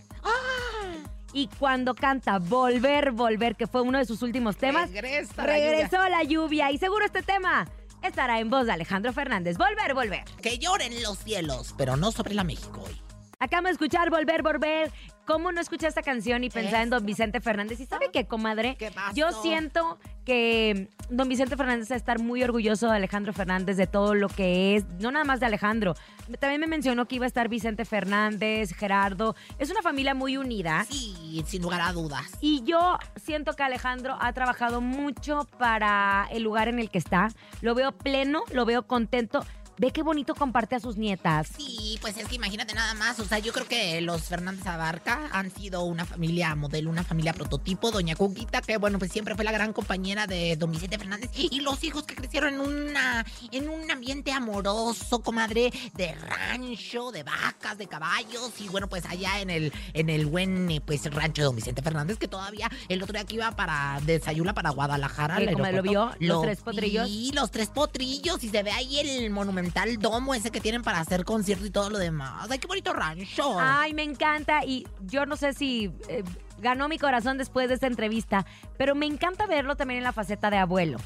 Y 1.32 1.48
cuando 1.58 1.94
canta 1.94 2.38
Volver, 2.38 3.12
Volver, 3.12 3.56
que 3.56 3.66
fue 3.66 3.82
uno 3.82 3.98
de 3.98 4.04
sus 4.04 4.22
últimos 4.22 4.56
temas, 4.56 4.90
Regresa 4.90 5.44
la 5.46 5.58
lluvia. 5.58 5.70
regresó 5.70 6.08
la 6.08 6.22
lluvia. 6.22 6.70
Y 6.70 6.78
seguro 6.78 7.04
este 7.04 7.22
tema 7.22 7.68
estará 8.02 8.38
en 8.40 8.48
voz 8.50 8.66
de 8.66 8.72
Alejandro 8.72 9.12
Fernández. 9.12 9.58
Volver, 9.58 9.94
Volver. 9.94 10.24
Que 10.40 10.58
lloren 10.58 11.02
los 11.02 11.18
cielos, 11.18 11.74
pero 11.76 11.96
no 11.96 12.12
sobre 12.12 12.34
la 12.34 12.44
México 12.44 12.82
hoy. 12.86 12.96
Acabamos 13.38 13.68
de 13.68 13.72
escuchar 13.72 14.08
Volver, 14.08 14.42
Volver. 14.42 14.90
¿Cómo 15.26 15.52
no 15.52 15.60
escuché 15.60 15.88
esta 15.88 16.02
canción 16.02 16.42
y 16.44 16.50
pensar 16.50 16.82
en 16.82 16.90
don 16.90 17.04
Vicente 17.04 17.40
Fernández? 17.40 17.80
¿Y 17.80 17.86
sabe 17.86 18.10
qué, 18.12 18.26
comadre? 18.26 18.78
Yo 19.12 19.30
siento 19.42 19.98
que 20.24 20.88
don 21.10 21.28
Vicente 21.28 21.56
Fernández 21.56 21.90
va 21.90 21.94
a 21.94 21.98
estar 21.98 22.20
muy 22.20 22.42
orgulloso 22.42 22.88
de 22.88 22.96
Alejandro 22.96 23.32
Fernández, 23.32 23.76
de 23.76 23.86
todo 23.86 24.14
lo 24.14 24.28
que 24.28 24.76
es, 24.76 24.86
no 25.00 25.10
nada 25.10 25.24
más 25.24 25.40
de 25.40 25.46
Alejandro. 25.46 25.94
También 26.38 26.60
me 26.60 26.66
mencionó 26.68 27.06
que 27.06 27.16
iba 27.16 27.24
a 27.24 27.26
estar 27.26 27.48
Vicente 27.48 27.84
Fernández, 27.84 28.72
Gerardo. 28.72 29.34
Es 29.58 29.70
una 29.70 29.82
familia 29.82 30.14
muy 30.14 30.36
unida. 30.36 30.86
Sí, 30.88 31.44
sin 31.46 31.60
lugar 31.62 31.80
a 31.80 31.92
dudas. 31.92 32.24
Y 32.40 32.62
yo 32.62 32.98
siento 33.16 33.52
que 33.54 33.64
Alejandro 33.64 34.16
ha 34.20 34.32
trabajado 34.32 34.80
mucho 34.80 35.46
para 35.58 36.28
el 36.30 36.44
lugar 36.44 36.68
en 36.68 36.78
el 36.78 36.88
que 36.88 36.98
está. 36.98 37.28
Lo 37.60 37.74
veo 37.74 37.92
pleno, 37.92 38.44
lo 38.52 38.64
veo 38.64 38.86
contento. 38.86 39.44
Ve 39.78 39.90
qué 39.90 40.02
bonito 40.02 40.34
comparte 40.34 40.74
a 40.74 40.80
sus 40.80 40.96
nietas. 40.96 41.48
Sí, 41.54 41.98
pues 42.00 42.16
es 42.16 42.26
que 42.28 42.36
imagínate 42.36 42.72
nada 42.72 42.94
más, 42.94 43.20
o 43.20 43.26
sea, 43.26 43.38
yo 43.40 43.52
creo 43.52 43.68
que 43.68 44.00
los 44.00 44.22
Fernández 44.22 44.66
Abarca 44.66 45.28
han 45.32 45.50
sido 45.50 45.82
una 45.82 46.06
familia 46.06 46.54
modelo, 46.54 46.88
una 46.88 47.04
familia 47.04 47.34
prototipo, 47.34 47.90
doña 47.90 48.16
Cuquita, 48.16 48.62
que 48.62 48.78
bueno, 48.78 48.98
pues 48.98 49.12
siempre 49.12 49.34
fue 49.34 49.44
la 49.44 49.52
gran 49.52 49.74
compañera 49.74 50.26
de 50.26 50.56
don 50.56 50.72
Vicente 50.72 50.96
Fernández, 50.96 51.30
y 51.34 51.60
los 51.60 51.84
hijos 51.84 52.04
que 52.04 52.14
crecieron 52.14 52.54
en 52.54 52.60
una, 52.60 53.26
en 53.52 53.68
un 53.68 53.90
ambiente 53.90 54.32
amoroso, 54.32 55.20
comadre, 55.20 55.70
de 55.94 56.14
rancho, 56.14 57.12
de 57.12 57.22
vacas, 57.22 57.76
de 57.76 57.86
caballos, 57.86 58.52
y 58.58 58.68
bueno, 58.68 58.88
pues 58.88 59.04
allá 59.04 59.40
en 59.40 59.50
el, 59.50 59.72
en 59.92 60.08
el 60.08 60.24
buen, 60.24 60.70
eh, 60.70 60.80
pues, 60.80 61.04
rancho 61.12 61.42
de 61.42 61.46
don 61.46 61.56
Vicente 61.56 61.82
Fernández, 61.82 62.16
que 62.16 62.28
todavía 62.28 62.70
el 62.88 63.02
otro 63.02 63.12
día 63.12 63.24
que 63.24 63.34
iba 63.34 63.50
para, 63.52 64.00
de 64.06 64.20
Sayula 64.20 64.54
para 64.54 64.70
Guadalajara, 64.70 65.36
Sí, 65.36 65.52
como 65.52 65.66
lo 65.66 65.82
vio, 65.82 66.12
los 66.18 66.42
tres 66.42 66.60
potrillos. 66.60 67.06
Sí, 67.06 67.30
los 67.34 67.50
tres 67.50 67.68
potrillos, 67.68 68.42
y 68.42 68.48
se 68.48 68.62
ve 68.62 68.70
ahí 68.70 69.00
el 69.00 69.30
monumental 69.66 69.98
domo 69.98 70.34
ese 70.34 70.50
que 70.50 70.60
tienen 70.60 70.82
para 70.82 71.00
hacer 71.00 71.24
conciertos 71.24 71.66
y 71.66 71.70
todo 71.70 71.90
lo 71.90 71.98
demás. 71.98 72.48
¡Ay, 72.50 72.58
qué 72.58 72.66
bonito 72.66 72.92
rancho! 72.92 73.58
Ay, 73.58 73.94
me 73.94 74.02
encanta 74.02 74.64
y 74.64 74.86
yo 75.00 75.26
no 75.26 75.36
sé 75.36 75.54
si 75.54 75.92
eh, 76.08 76.22
ganó 76.58 76.88
mi 76.88 76.98
corazón 76.98 77.38
después 77.38 77.68
de 77.68 77.74
esta 77.74 77.86
entrevista, 77.86 78.46
pero 78.76 78.94
me 78.94 79.06
encanta 79.06 79.46
verlo 79.46 79.76
también 79.76 79.98
en 79.98 80.04
la 80.04 80.12
faceta 80.12 80.50
de 80.50 80.58
abuelo. 80.58 80.98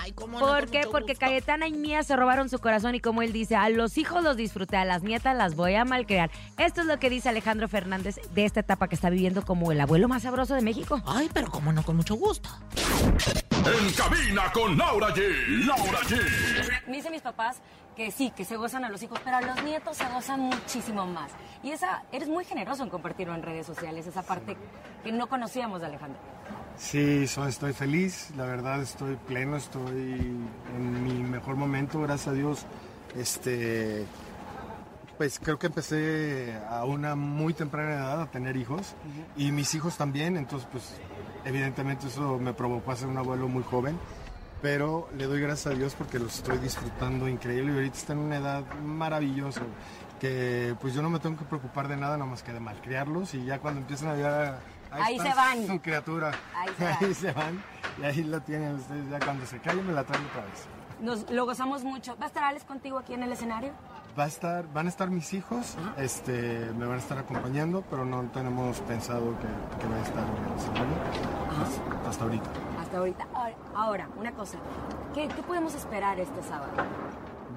Ay, 0.00 0.12
cómo 0.12 0.38
no, 0.38 0.46
¿Por 0.46 0.70
qué? 0.70 0.82
Porque 0.90 1.12
gusto. 1.12 1.26
Cayetana 1.26 1.68
y 1.68 1.72
Mía 1.72 2.02
se 2.02 2.16
robaron 2.16 2.48
su 2.48 2.58
corazón 2.58 2.94
y 2.94 3.00
como 3.00 3.22
él 3.22 3.32
dice, 3.32 3.56
a 3.56 3.68
los 3.68 3.98
hijos 3.98 4.22
los 4.22 4.36
disfruté, 4.36 4.76
a 4.76 4.84
las 4.84 5.02
nietas 5.02 5.36
las 5.36 5.54
voy 5.54 5.74
a 5.74 5.84
malcriar. 5.84 6.30
Esto 6.56 6.80
es 6.80 6.86
lo 6.86 6.98
que 6.98 7.10
dice 7.10 7.28
Alejandro 7.28 7.68
Fernández 7.68 8.16
de 8.34 8.44
esta 8.44 8.60
etapa 8.60 8.88
que 8.88 8.94
está 8.94 9.10
viviendo 9.10 9.44
como 9.44 9.72
el 9.72 9.80
abuelo 9.80 10.08
más 10.08 10.22
sabroso 10.22 10.54
de 10.54 10.62
México. 10.62 11.02
Ay, 11.06 11.30
pero 11.32 11.50
cómo 11.50 11.72
no, 11.72 11.82
con 11.82 11.96
mucho 11.96 12.14
gusto. 12.14 12.48
En 12.72 13.92
cabina 13.94 14.50
con 14.52 14.76
Laura 14.78 15.08
G. 15.08 15.66
Laura 15.66 16.00
G. 16.00 16.86
Me 16.86 16.96
dicen 16.96 17.12
mis 17.12 17.22
papás 17.22 17.60
que 17.96 18.10
sí, 18.10 18.30
que 18.36 18.44
se 18.44 18.56
gozan 18.56 18.84
a 18.84 18.90
los 18.90 19.02
hijos, 19.02 19.18
pero 19.24 19.36
a 19.38 19.40
los 19.40 19.62
nietos 19.64 19.96
se 19.96 20.06
gozan 20.08 20.40
muchísimo 20.40 21.06
más. 21.06 21.32
Y 21.62 21.70
esa, 21.70 22.02
eres 22.12 22.28
muy 22.28 22.44
generoso 22.44 22.82
en 22.82 22.90
compartirlo 22.90 23.34
en 23.34 23.42
redes 23.42 23.66
sociales, 23.66 24.06
esa 24.06 24.22
parte 24.22 24.56
que 25.02 25.12
no 25.12 25.28
conocíamos 25.28 25.80
de 25.80 25.86
Alejandro. 25.86 26.18
Sí, 26.76 27.26
so- 27.26 27.46
estoy 27.48 27.72
feliz, 27.72 28.30
la 28.36 28.44
verdad 28.44 28.82
estoy 28.82 29.16
pleno, 29.16 29.56
estoy 29.56 30.36
en 30.76 31.02
mi 31.04 31.22
mejor 31.22 31.56
momento, 31.56 32.00
gracias 32.02 32.28
a 32.28 32.32
Dios. 32.32 32.66
Este, 33.16 34.04
pues 35.16 35.38
creo 35.38 35.58
que 35.58 35.68
empecé 35.68 36.54
a 36.68 36.84
una 36.84 37.14
muy 37.16 37.54
temprana 37.54 37.94
edad 37.94 38.20
a 38.20 38.26
tener 38.30 38.58
hijos 38.58 38.94
y 39.38 39.52
mis 39.52 39.74
hijos 39.74 39.96
también, 39.96 40.36
entonces 40.36 40.68
pues 40.70 41.00
evidentemente 41.46 42.08
eso 42.08 42.38
me 42.38 42.52
provocó 42.52 42.90
a 42.92 42.96
ser 42.96 43.08
un 43.08 43.16
abuelo 43.16 43.48
muy 43.48 43.62
joven, 43.62 43.98
pero 44.62 45.08
le 45.16 45.26
doy 45.26 45.40
gracias 45.40 45.74
a 45.74 45.76
Dios 45.78 45.94
porque 45.96 46.18
los 46.18 46.36
estoy 46.36 46.58
disfrutando 46.58 47.28
increíble 47.28 47.72
y 47.72 47.74
ahorita 47.76 47.96
están 47.96 48.18
en 48.18 48.24
una 48.24 48.36
edad 48.36 48.64
maravillosa 48.82 49.60
que 50.20 50.74
pues 50.80 50.94
yo 50.94 51.02
no 51.02 51.10
me 51.10 51.18
tengo 51.20 51.36
que 51.36 51.44
preocupar 51.44 51.88
de 51.88 51.96
nada 51.96 52.16
nada 52.16 52.30
más 52.30 52.42
que 52.42 52.52
de 52.52 52.60
malcriarlos 52.60 53.34
y 53.34 53.44
ya 53.44 53.58
cuando 53.58 53.80
empiezan 53.80 54.08
a 54.08 54.12
ver 54.14 54.54
Ahí 54.90 55.16
está 55.16 55.30
se 55.30 55.36
van. 55.36 55.66
su 55.66 55.80
criatura 55.80 56.32
Ahí 56.54 56.70
se 56.78 56.84
van. 56.84 56.96
ahí 57.04 57.14
se 57.14 57.32
van 57.32 57.62
y 58.00 58.04
ahí 58.04 58.22
la 58.24 58.40
tienen 58.40 58.74
ustedes 58.76 59.10
ya 59.10 59.18
cuando 59.20 59.44
se 59.46 59.58
calle 59.58 59.82
me 59.82 59.92
la 59.92 60.04
traen 60.04 60.24
otra 60.26 60.42
vez 60.44 60.64
Nos 61.00 61.30
lo 61.30 61.44
gozamos 61.44 61.84
mucho. 61.84 62.16
¿Va 62.18 62.24
a 62.24 62.28
estar 62.28 62.44
Alex 62.44 62.64
contigo 62.64 62.98
aquí 62.98 63.12
en 63.14 63.22
el 63.22 63.32
escenario? 63.32 63.72
va 64.18 64.24
a 64.24 64.28
estar, 64.28 64.64
van 64.72 64.86
a 64.86 64.88
estar 64.88 65.10
mis 65.10 65.34
hijos, 65.34 65.76
este, 65.98 66.70
me 66.78 66.86
van 66.86 66.96
a 66.96 67.00
estar 67.00 67.18
acompañando, 67.18 67.84
pero 67.90 68.06
no 68.06 68.22
tenemos 68.32 68.80
pensado 68.80 69.34
que, 69.38 69.78
que 69.78 69.86
vaya 69.86 70.00
a 70.02 70.06
estar 70.06 70.24
en 70.24 70.52
el 70.52 70.58
escenario 70.58 70.96
hasta- 71.62 72.08
hasta 72.08 72.24
ahorita. 72.24 72.50
Hasta 72.86 72.98
ahorita. 72.98 73.26
Ahora, 73.34 73.56
ahora, 73.74 74.08
una 74.16 74.30
cosa. 74.30 74.58
¿Qué, 75.12 75.26
qué 75.26 75.42
podemos 75.42 75.74
esperar 75.74 76.20
este 76.20 76.40
sábado? 76.44 76.70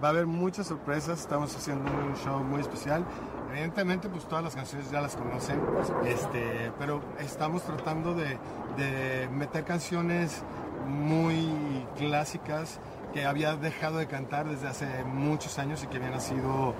Va 0.04 0.08
a 0.08 0.12
haber 0.12 0.26
muchas 0.26 0.65
sorpresas, 0.65 1.20
estamos 1.20 1.56
haciendo 1.56 1.92
un 1.92 2.15
show 2.15 2.44
muy 2.44 2.62
especial. 2.62 3.06
Evidentemente, 3.52 4.10
pues 4.10 4.26
todas 4.26 4.44
las 4.44 4.56
canciones 4.56 4.89
ya 4.89 5.02
las 5.02 5.15
conocen, 5.15 5.62
este, 6.06 6.72
pero 6.80 7.02
estamos 7.20 7.62
tratando 7.62 8.15
de, 8.15 8.39
de 8.78 9.30
meter 9.30 9.65
canciones 9.65 10.42
muy 10.88 11.86
clásicas 11.98 12.80
que 13.13 13.26
había 13.26 13.56
dejado 13.56 13.98
de 14.00 14.08
cantar 14.08 14.48
desde 14.48 14.68
hace 14.68 15.04
muchos 15.04 15.60
años 15.60 15.84
y 15.84 15.88
que 15.88 15.98
habían 15.98 16.20
sido 16.22 16.74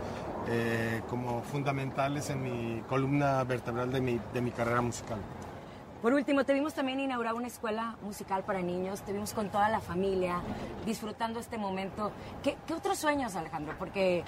eh, 0.48 1.02
como 1.08 1.44
fundamentales 1.44 2.32
en 2.32 2.42
mi 2.42 2.82
columna 2.90 3.44
vertebral 3.44 3.92
de 3.92 4.02
mi, 4.02 4.20
de 4.34 4.42
mi 4.42 4.50
carrera 4.50 4.82
musical. 4.82 5.20
Por 6.02 6.14
último, 6.14 6.46
te 6.46 6.54
vimos 6.54 6.74
también 6.74 7.00
inaugurar 7.02 7.34
una 7.34 7.48
escuela 7.48 7.98
musical 8.02 8.44
para 8.44 8.62
niños, 8.62 9.02
te 9.02 9.12
vimos 9.12 9.34
con 9.34 9.50
toda 9.50 9.68
la 9.68 9.82
familia, 9.82 10.42
disfrutando 10.86 11.40
este 11.40 11.58
momento. 11.58 12.12
¿Qué, 12.42 12.56
otros 12.74 12.98
sueños, 12.98 13.36
Alejandro? 13.36 13.76
Porque 13.78 14.24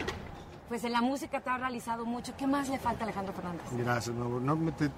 pues 0.67 0.83
en 0.83 0.91
la 0.91 1.01
música 1.01 1.39
te 1.39 1.49
ha 1.49 1.57
realizado 1.57 2.05
mucho. 2.05 2.33
¿Qué 2.37 2.45
más 2.45 2.67
le 2.69 2.77
falta 2.77 3.03
Alejandro 3.03 3.33
Fernández? 3.33 3.63
Gracias, 3.71 4.15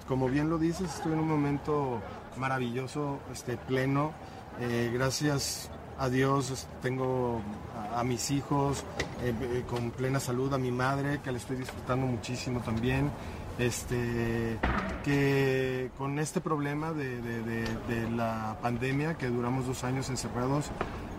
como 0.08 0.28
bien 0.28 0.50
lo 0.50 0.58
dices, 0.58 0.92
estoy 0.94 1.12
en 1.12 1.20
un 1.20 1.28
momento 1.28 2.00
maravilloso, 2.36 3.20
este, 3.32 3.56
pleno. 3.56 4.12
Eh, 4.60 4.90
gracias 4.92 5.70
a 5.98 6.08
Dios 6.08 6.66
tengo 6.82 7.40
a, 7.94 8.02
mis 8.02 8.30
hijos 8.30 8.84
eh, 9.22 9.32
eh, 9.40 9.64
con 9.68 9.90
plena 9.90 10.18
salud, 10.18 10.52
a 10.52 10.58
mi 10.58 10.70
madre, 10.70 11.20
que 11.22 11.30
la 11.30 11.38
estoy 11.38 11.56
disfrutando 11.56 12.06
muchísimo 12.06 12.60
también. 12.60 13.10
Este, 13.58 14.58
que 15.04 15.90
con 15.96 16.18
este 16.18 16.40
problema 16.40 16.92
de, 16.92 17.20
de- 17.22 17.42
de- 17.42 17.76
de 17.88 18.10
la 18.10 18.56
pandemia, 18.60 19.14
que 19.14 19.28
duramos 19.28 19.66
dos 19.66 19.84
años 19.84 20.10
encerrados, 20.10 20.70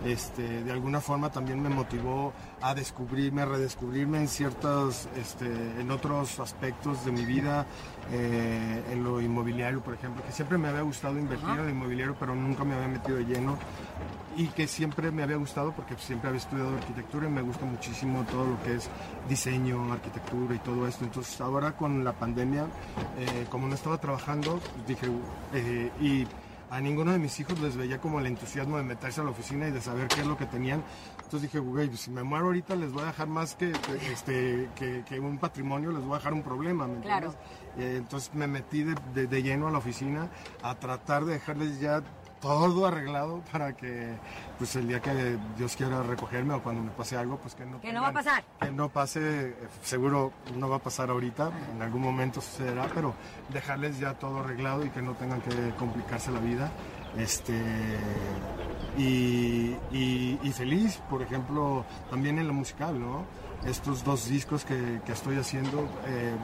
este, 0.06 0.64
de 0.64 0.72
alguna 0.72 1.02
forma 1.02 1.32
también 1.32 1.62
me 1.62 1.70
motivó 1.70 2.32
a 2.62 2.74
descubrirme, 2.76 3.42
a 3.42 3.46
redescubrirme 3.46 4.20
en 4.20 4.28
ciertos, 4.28 5.10
este, 5.18 5.46
en 5.46 5.90
otros 5.90 6.40
aspectos 6.40 7.04
de 7.06 7.12
mi 7.12 7.26
vida, 7.26 7.66
eh, 8.12 8.84
en 8.92 9.04
lo 9.04 9.20
inmobiliario, 9.20 9.82
por 9.82 9.96
ejemplo, 9.96 10.24
que 10.24 10.32
siempre 10.32 10.58
me 10.58 10.68
había 10.68 10.82
gustado 10.82 11.18
invertir 11.18 11.50
en 11.50 11.58
lo 11.58 11.70
inmobiliario, 11.70 12.16
pero 12.20 12.36
nunca 12.36 12.64
me 12.64 12.76
había 12.76 12.88
metido 12.88 13.18
de 13.18 13.26
lleno 13.26 13.58
y 14.38 14.48
que 14.48 14.68
siempre 14.68 15.12
me 15.12 15.24
había 15.24 15.38
gustado 15.38 15.72
porque 15.72 15.96
siempre 15.98 16.30
había 16.30 16.42
estudiado 16.42 16.76
arquitectura 16.76 17.28
y 17.28 17.32
me 17.32 17.42
gusta 17.42 17.66
muchísimo 17.66 18.24
todo 18.26 18.46
lo 18.46 18.64
que 18.64 18.76
es 18.76 18.90
diseño, 19.30 19.92
arquitectura 19.92 20.56
y 20.56 20.60
todo 20.60 20.88
esto. 20.88 21.04
Entonces 21.04 21.40
ahora 21.42 21.72
con 21.72 22.04
la 22.04 22.14
pandemia, 22.14 22.68
eh, 23.18 23.46
como 23.50 23.68
no 23.68 23.76
estaba 23.76 23.98
trabajando, 23.98 24.60
dije, 24.88 25.08
eh, 25.54 25.92
y 26.00 26.28
a 26.70 26.82
ninguno 26.82 27.12
de 27.12 27.20
mis 27.20 27.40
hijos 27.40 27.60
les 27.60 27.76
veía 27.78 28.00
como 28.02 28.20
el 28.20 28.26
entusiasmo 28.26 28.78
de 28.78 28.84
meterse 28.84 29.22
a 29.22 29.24
la 29.24 29.30
oficina 29.30 29.68
y 29.68 29.72
de 29.72 29.82
saber 29.82 30.08
qué 30.08 30.22
es 30.22 30.28
lo 30.28 30.38
que 30.38 30.46
tenían. 30.46 30.84
Entonces 31.18 31.44
dije, 31.44 31.60
güey, 31.60 31.88
pues, 31.88 32.02
si 32.02 32.12
me 32.12 32.24
muero 32.24 32.46
ahorita 32.46 32.76
les 32.76 32.92
voy 32.92 33.04
a 33.04 33.08
dejar 33.08 33.28
más 33.28 33.56
que, 33.56 33.72
este, 34.12 34.70
que, 34.76 35.04
que 35.08 35.20
un 35.20 35.38
patrimonio, 35.38 35.92
les 35.92 36.04
voy 36.04 36.14
a 36.16 36.18
dejar 36.18 36.34
un 36.34 36.44
problema, 36.44 36.88
¿me 36.88 37.00
Claro. 37.02 37.28
entiendes? 37.28 37.60
Eh, 37.78 37.98
entonces 37.98 38.34
me 38.34 38.48
metí 38.48 38.84
de, 38.84 38.96
de- 39.14 39.28
de 39.28 39.44
lleno 39.44 39.68
a 39.68 39.72
la 39.72 39.78
oficina 39.80 40.30
a 40.64 40.76
tratar 40.76 41.26
de 41.26 41.34
dejarles 41.34 41.80
ya 41.80 42.02
todo 42.46 42.86
arreglado 42.86 43.42
para 43.52 43.74
que 43.76 44.08
pues 44.60 44.76
el 44.76 44.88
día 44.88 45.02
que 45.02 45.36
Dios 45.58 45.76
quiera 45.76 46.04
recogerme 46.04 46.54
o 46.54 46.62
cuando 46.62 46.84
me 46.84 46.92
pase 46.92 47.18
algo 47.18 47.38
pues 47.38 47.56
que 47.56 47.66
no 47.66 47.82
Que 47.82 47.92
no 47.92 48.04
va 48.04 48.10
a 48.10 48.14
pasar. 48.14 48.44
que 48.62 48.70
no 48.72 48.88
pase 48.90 49.50
eh, 49.50 49.56
seguro 49.82 50.32
no 50.56 50.70
va 50.70 50.76
a 50.76 50.80
pasar 50.80 51.10
ahorita 51.10 51.50
en 51.76 51.82
algún 51.82 52.04
momento 52.04 52.42
sucederá 52.42 52.88
pero 52.94 53.16
dejarles 53.50 53.98
ya 53.98 54.14
todo 54.14 54.42
arreglado 54.42 54.86
y 54.86 54.92
que 54.92 55.02
no 55.02 55.14
tengan 55.14 55.42
que 55.42 55.74
complicarse 55.80 56.30
la 56.32 56.40
vida 56.40 56.72
este 57.18 57.54
y, 58.98 59.76
y- 59.92 60.40
y 60.44 60.52
feliz 60.52 60.98
por 61.10 61.24
ejemplo 61.24 61.84
también 62.12 62.38
en 62.38 62.48
lo 62.48 62.54
musical 62.54 63.00
no 63.00 63.26
estos 63.66 64.04
dos 64.04 64.28
discos 64.30 64.66
que, 64.66 65.02
que 65.06 65.12
estoy 65.12 65.38
haciendo 65.38 65.88
eh, 66.08 66.36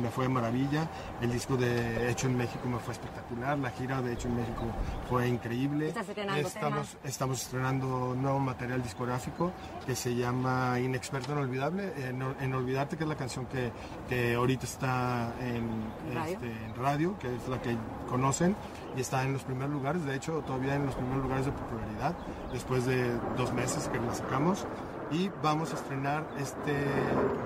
me, 0.00 0.10
fue 0.10 0.24
de 0.24 0.30
maravilla. 0.30 0.88
El 1.20 1.32
disco 1.32 1.56
de 1.56 2.10
Hecho 2.10 2.26
en 2.26 2.36
México 2.36 2.68
me 2.68 2.78
fue 2.78 2.92
espectacular. 2.92 3.58
La 3.58 3.70
gira 3.70 4.02
de 4.02 4.12
Hecho 4.12 4.28
en 4.28 4.36
México 4.36 4.64
fue 5.08 5.28
increíble. 5.28 5.88
Estás 5.88 6.08
estrenando 6.08 6.48
estamos, 6.48 6.88
temas. 6.88 6.96
estamos 7.04 7.42
estrenando 7.42 8.14
nuevo 8.16 8.38
material 8.38 8.82
discográfico 8.82 9.52
que 9.86 9.94
se 9.94 10.14
llama 10.14 10.78
Inexperto 10.80 11.32
en 11.32 11.38
Olvidable. 11.38 11.92
En, 11.96 12.22
en 12.22 12.54
Olvidarte, 12.54 12.96
que 12.96 13.04
es 13.04 13.08
la 13.08 13.16
canción 13.16 13.46
que, 13.46 13.72
que 14.08 14.34
ahorita 14.34 14.66
está 14.66 15.32
en 15.40 16.14
¿Radio? 16.14 16.32
este, 16.32 16.46
en 16.46 16.74
radio, 16.76 17.18
que 17.18 17.34
es 17.34 17.48
la 17.48 17.60
que 17.60 17.76
conocen 18.08 18.54
y 18.96 19.00
está 19.00 19.22
en 19.24 19.32
los 19.32 19.42
primeros 19.42 19.72
lugares. 19.72 20.04
De 20.04 20.14
hecho, 20.14 20.42
todavía 20.46 20.74
en 20.74 20.86
los 20.86 20.94
primeros 20.94 21.22
lugares 21.22 21.46
de 21.46 21.52
popularidad 21.52 22.14
después 22.52 22.84
de 22.84 23.12
dos 23.36 23.52
meses 23.52 23.88
que 23.88 23.98
la 23.98 24.14
sacamos. 24.14 24.66
Y 25.12 25.30
vamos 25.42 25.72
a 25.72 25.74
estrenar 25.76 26.24
este 26.38 26.74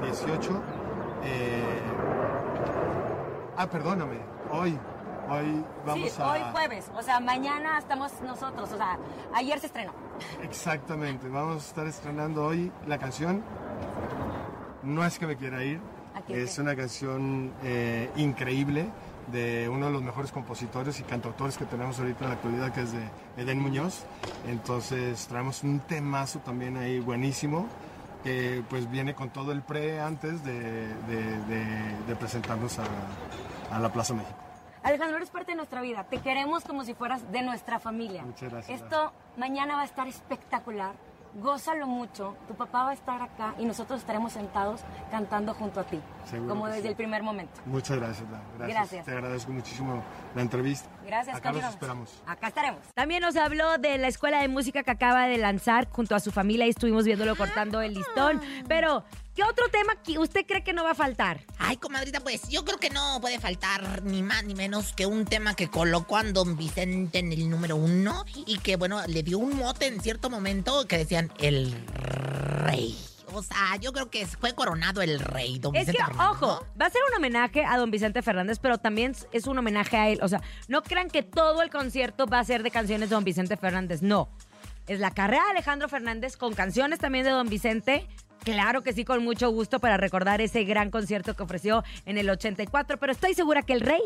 18. 0.02 0.62
eh, 1.24 1.62
Ah, 3.58 3.66
perdóname. 3.66 4.18
Hoy, 4.52 4.78
hoy 5.30 5.64
vamos 5.86 6.10
sí, 6.10 6.20
a. 6.22 6.30
hoy 6.30 6.40
jueves. 6.52 6.90
O 6.94 7.02
sea, 7.02 7.20
mañana 7.20 7.78
estamos 7.78 8.12
nosotros. 8.20 8.70
O 8.70 8.76
sea, 8.76 8.98
ayer 9.34 9.58
se 9.58 9.66
estrenó. 9.66 9.92
Exactamente, 10.42 11.28
vamos 11.28 11.56
a 11.56 11.66
estar 11.66 11.86
estrenando 11.86 12.44
hoy 12.44 12.72
la 12.86 12.96
canción 12.98 13.42
No 14.82 15.04
es 15.04 15.18
que 15.18 15.26
me 15.26 15.36
quiera 15.36 15.62
ir. 15.64 15.80
Aquí 16.14 16.32
Es 16.34 16.58
una 16.58 16.76
canción 16.76 17.52
eh, 17.62 18.10
increíble 18.16 18.88
de 19.32 19.68
uno 19.68 19.86
de 19.86 19.92
los 19.92 20.02
mejores 20.02 20.30
compositores 20.32 21.00
y 21.00 21.02
cantautores 21.02 21.56
que 21.58 21.64
tenemos 21.64 21.98
ahorita 21.98 22.24
en 22.24 22.30
la 22.30 22.36
actualidad, 22.36 22.72
que 22.72 22.82
es 22.82 22.92
de 22.92 23.08
Eden 23.36 23.60
Muñoz. 23.60 24.04
Entonces 24.46 25.26
traemos 25.26 25.62
un 25.64 25.80
temazo 25.80 26.38
también 26.40 26.76
ahí 26.76 27.00
buenísimo, 27.00 27.66
que 28.22 28.62
pues 28.70 28.90
viene 28.90 29.14
con 29.14 29.30
todo 29.30 29.52
el 29.52 29.62
pre 29.62 30.00
antes 30.00 30.44
de, 30.44 30.54
de- 30.60 31.38
de- 31.46 31.96
de 32.06 32.16
presentarnos 32.16 32.78
a, 32.78 32.84
a 33.74 33.78
la 33.78 33.90
Plaza 33.92 34.14
México. 34.14 34.36
Alejandro, 34.82 35.16
eres 35.16 35.30
parte 35.30 35.50
de 35.52 35.56
nuestra 35.56 35.80
vida. 35.80 36.04
Te 36.04 36.18
queremos 36.18 36.62
como 36.64 36.84
si 36.84 36.94
fueras 36.94 37.30
de 37.32 37.42
nuestra 37.42 37.80
familia. 37.80 38.22
Muchas 38.22 38.50
gracias. 38.52 38.80
Esto 38.82 39.12
mañana 39.36 39.74
va 39.74 39.82
a 39.82 39.84
estar 39.84 40.06
espectacular. 40.06 40.92
Gózalo 41.42 41.86
mucho. 41.88 42.36
Tu 42.46 42.54
papá 42.54 42.84
va 42.84 42.90
a 42.90 42.94
estar 42.94 43.20
acá 43.20 43.54
y 43.58 43.64
nosotros 43.64 43.98
estaremos 44.00 44.32
sentados 44.32 44.80
cantando 45.10 45.54
junto 45.54 45.80
a 45.80 45.84
ti. 45.84 46.00
Seguro 46.28 46.48
como 46.48 46.66
desde 46.66 46.82
sí. 46.82 46.88
el 46.88 46.96
primer 46.96 47.22
momento. 47.22 47.60
Muchas 47.66 47.96
gracias. 47.98 48.28
Gracias. 48.28 48.68
Gracias. 48.68 49.04
Te 49.04 49.12
agradezco 49.12 49.52
muchísimo 49.52 50.02
la 50.34 50.42
entrevista. 50.42 50.88
Gracias, 51.06 51.36
Acá 51.36 51.52
los 51.52 51.64
esperamos. 51.64 52.10
Acá 52.26 52.48
estaremos. 52.48 52.80
También 52.94 53.22
nos 53.22 53.36
habló 53.36 53.78
de 53.78 53.96
la 53.98 54.08
escuela 54.08 54.40
de 54.40 54.48
música 54.48 54.82
que 54.82 54.90
acaba 54.90 55.26
de 55.28 55.38
lanzar 55.38 55.88
junto 55.88 56.14
a 56.14 56.20
su 56.20 56.32
familia 56.32 56.66
y 56.66 56.70
estuvimos 56.70 57.04
viéndolo 57.04 57.36
cortando 57.36 57.80
el 57.80 57.94
listón. 57.94 58.40
Pero, 58.66 59.04
¿qué 59.34 59.44
otro 59.44 59.68
tema 59.70 59.94
que 60.02 60.18
usted 60.18 60.44
cree 60.46 60.64
que 60.64 60.72
no 60.72 60.82
va 60.82 60.90
a 60.90 60.94
faltar? 60.94 61.40
Ay, 61.58 61.76
comadrita, 61.76 62.20
pues 62.20 62.48
yo 62.48 62.64
creo 62.64 62.78
que 62.78 62.90
no 62.90 63.20
puede 63.20 63.38
faltar 63.38 64.02
ni 64.02 64.22
más 64.22 64.44
ni 64.44 64.54
menos 64.54 64.92
que 64.94 65.06
un 65.06 65.24
tema 65.26 65.54
que 65.54 65.68
colocó 65.68 66.16
a 66.16 66.24
don 66.24 66.56
Vicente 66.56 67.20
en 67.20 67.32
el 67.32 67.48
número 67.48 67.76
uno 67.76 68.24
y 68.34 68.58
que, 68.58 68.76
bueno, 68.76 69.00
le 69.06 69.22
dio 69.22 69.38
un 69.38 69.56
mote 69.56 69.86
en 69.86 70.00
cierto 70.00 70.28
momento 70.28 70.88
que 70.88 70.98
decían 70.98 71.30
el 71.38 71.72
rey. 72.64 72.96
O 73.36 73.42
sea, 73.42 73.76
yo 73.78 73.92
creo 73.92 74.08
que 74.08 74.26
fue 74.26 74.54
coronado 74.54 75.02
el 75.02 75.20
rey, 75.20 75.58
don 75.58 75.76
Es 75.76 75.86
Vicente 75.86 75.98
que, 75.98 76.04
Fernández, 76.06 76.36
ojo, 76.42 76.46
¿no? 76.46 76.80
va 76.80 76.86
a 76.86 76.90
ser 76.90 77.02
un 77.10 77.16
homenaje 77.16 77.66
a 77.66 77.76
don 77.76 77.90
Vicente 77.90 78.22
Fernández, 78.22 78.58
pero 78.58 78.78
también 78.78 79.14
es 79.30 79.46
un 79.46 79.58
homenaje 79.58 79.96
a 79.98 80.08
él. 80.08 80.20
O 80.22 80.28
sea, 80.28 80.40
no 80.68 80.82
crean 80.82 81.10
que 81.10 81.22
todo 81.22 81.60
el 81.60 81.68
concierto 81.68 82.26
va 82.26 82.38
a 82.38 82.44
ser 82.44 82.62
de 82.62 82.70
canciones 82.70 83.10
de 83.10 83.14
don 83.14 83.24
Vicente 83.24 83.58
Fernández. 83.58 84.00
No. 84.00 84.30
Es 84.86 85.00
la 85.00 85.10
carrera 85.10 85.44
de 85.44 85.50
Alejandro 85.50 85.86
Fernández 85.90 86.38
con 86.38 86.54
canciones 86.54 86.98
también 86.98 87.26
de 87.26 87.30
don 87.30 87.48
Vicente. 87.50 88.08
Claro 88.42 88.82
que 88.82 88.94
sí, 88.94 89.04
con 89.04 89.22
mucho 89.22 89.50
gusto 89.50 89.80
para 89.80 89.98
recordar 89.98 90.40
ese 90.40 90.64
gran 90.64 90.90
concierto 90.90 91.34
que 91.34 91.42
ofreció 91.42 91.84
en 92.06 92.16
el 92.16 92.30
84. 92.30 92.96
Pero 92.96 93.12
estoy 93.12 93.34
segura 93.34 93.60
que 93.62 93.74
el 93.74 93.80
rey, 93.82 94.00